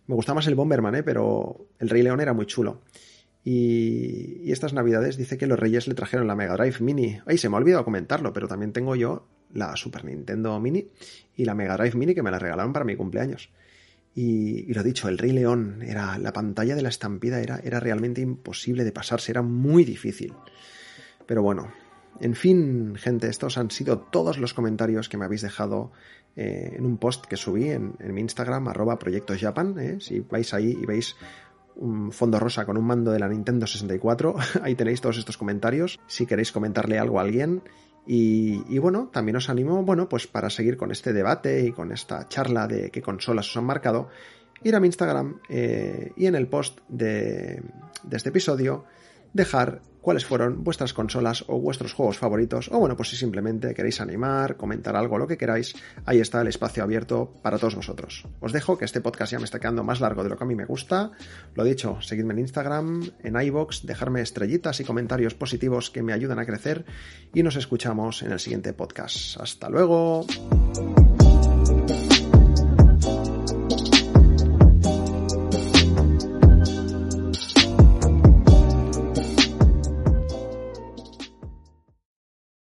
Me 0.08 0.15
gustaba 0.15 0.36
más 0.36 0.47
el 0.47 0.56
Bomberman, 0.56 0.95
¿eh? 0.95 1.03
pero 1.03 1.67
el 1.80 1.89
Rey 1.89 2.01
León 2.01 2.21
era 2.21 2.34
muy 2.34 2.45
chulo. 2.45 2.82
Y, 3.43 4.41
y, 4.43 4.51
estas 4.51 4.73
navidades 4.73 5.15
dice 5.17 5.38
que 5.38 5.47
los 5.47 5.60
reyes 5.60 5.88
le 5.88 5.93
trajeron 5.93 6.27
la 6.27 6.36
Mega 6.36 6.56
Drive 6.58 6.77
Mini. 6.80 7.19
Ay, 7.25 7.38
se 7.38 7.47
me 7.47 7.56
ha 7.56 7.60
olvidado 7.60 7.86
comentarlo, 7.86 8.34
pero 8.34 8.47
también 8.47 8.73
tengo 8.73 8.95
yo 8.95 9.27
la 9.54 9.76
Super 9.76 10.06
Nintendo 10.06 10.60
Mini 10.60 10.88
y 11.36 11.46
la 11.46 11.56
Mega 11.56 11.78
Drive 11.78 11.98
Mini 11.98 12.16
que 12.16 12.24
me 12.24 12.32
la 12.32 12.40
regalaron 12.40 12.74
para 12.74 12.86
mi 12.86 12.96
cumpleaños. 12.96 13.50
Y, 14.16 14.74
lo 14.74 14.82
dicho, 14.82 15.10
el 15.10 15.20
Rey 15.20 15.32
León, 15.32 15.84
era, 15.84 16.18
la 16.18 16.34
pantalla 16.34 16.76
de 16.76 16.82
la 16.82 16.90
estampida 16.90 17.40
era, 17.40 17.60
era 17.64 17.80
realmente 17.80 18.20
imposible 18.20 18.84
de 18.84 18.92
pasarse, 18.92 19.32
era 19.32 19.44
muy 19.44 19.86
difícil. 19.86 20.34
Pero 21.28 21.44
bueno, 21.44 21.72
en 22.20 22.36
fin, 22.36 22.96
gente, 22.96 23.28
estos 23.28 23.58
han 23.58 23.70
sido 23.70 24.00
todos 24.00 24.40
los 24.40 24.54
comentarios 24.54 25.08
que 25.08 25.18
me 25.18 25.26
habéis 25.26 25.42
dejado 25.42 25.92
eh, 26.36 26.74
en 26.76 26.86
un 26.86 26.98
post 26.98 27.26
que 27.26 27.38
subí 27.38 27.70
en, 27.70 27.96
mi 28.00 28.22
Instagram, 28.22 28.68
arroba 28.68 28.98
Proyectos 28.98 29.40
Japan. 29.40 29.76
Eh. 29.80 29.98
Si 30.00 30.20
vais 30.22 30.54
ahí 30.54 30.78
y 30.82 30.86
veis 30.86 31.16
un 31.76 32.12
fondo 32.12 32.40
rosa 32.40 32.66
con 32.66 32.78
un 32.78 32.86
mando 32.86 33.12
de 33.12 33.20
la 33.20 33.28
Nintendo 33.28 33.68
64, 33.68 34.36
ahí 34.64 34.76
tenéis 34.76 35.02
todos 35.02 35.18
estos 35.18 35.38
comentarios. 35.38 36.00
Si 36.08 36.26
queréis 36.26 36.52
comentarle 36.52 36.98
algo 36.98 37.20
a 37.20 37.24
alguien, 37.24 37.62
y, 38.10 38.78
bueno, 38.78 39.10
también 39.12 39.36
os 39.36 39.50
animo, 39.50 39.84
bueno, 39.84 40.08
pues 40.08 40.28
para 40.28 40.50
seguir 40.50 40.78
con 40.78 40.91
este 40.91 41.12
debate 41.12 41.65
y 41.65 41.72
con 41.74 41.91
esta 41.91 42.28
charla 42.30 42.65
de 42.65 42.89
qué 42.89 43.02
consolas 43.02 43.50
os 43.50 43.58
han 43.58 43.65
marcado, 43.65 44.08
ir 44.63 44.76
a 44.76 44.80
mi 44.80 44.88
Instagram 44.88 45.41
eh, 45.50 46.13
y 46.15 46.26
en 46.26 46.36
el 46.36 46.48
post 46.48 46.80
de, 46.88 47.62
de 48.04 48.17
este 48.17 48.30
episodio 48.30 48.86
dejar 49.38 49.82
cuáles 50.02 50.26
fueron 50.26 50.63
vuestras 50.63 50.93
consolas 50.93 51.43
o 51.47 51.60
vuestros 51.60 51.93
juegos 51.93 52.17
favoritos, 52.17 52.69
o 52.71 52.80
bueno, 52.80 52.95
pues 52.95 53.10
si 53.10 53.17
simplemente 53.17 53.73
queréis 53.73 54.00
animar, 54.00 54.56
comentar 54.56 54.95
algo, 54.95 55.17
lo 55.17 55.28
que 55.28 55.38
queráis, 55.38 55.76
ahí 56.06 56.19
está 56.19 56.41
el 56.41 56.47
espacio 56.47 56.82
abierto 56.82 57.34
para 57.41 57.58
todos 57.58 57.76
vosotros. 57.76 58.26
Os 58.39 58.54
dejo 58.54 58.78
que 58.78 58.86
este 58.86 59.02
podcast 59.02 59.34
ya 59.34 59.39
me 59.39 59.43
está 59.43 59.60
quedando 59.60 59.84
más 59.84 60.00
largo 60.00 60.23
de 60.23 60.30
lo 60.30 60.38
que 60.38 60.43
a 60.45 60.47
mí 60.47 60.56
me 60.56 60.63
gusta. 60.63 61.12
Lo 61.56 61.65
dicho, 61.65 62.02
seguidme 62.02 62.34
en 62.34 62.39
Instagram, 62.39 63.04
en 63.21 63.41
iBox, 63.41 63.86
dejarme 63.86 64.21
estrellitas 64.21 64.80
y 64.80 64.86
comentarios 64.86 65.34
positivos 65.34 65.89
que 65.89 66.04
me 66.04 66.13
ayudan 66.13 66.39
a 66.39 66.45
crecer 66.45 66.86
y 67.34 67.43
nos 67.43 67.58
escuchamos 67.58 68.23
en 68.23 68.32
el 68.32 68.39
siguiente 68.39 68.71
podcast. 68.71 69.38
Hasta 69.41 69.69
luego. 69.69 70.26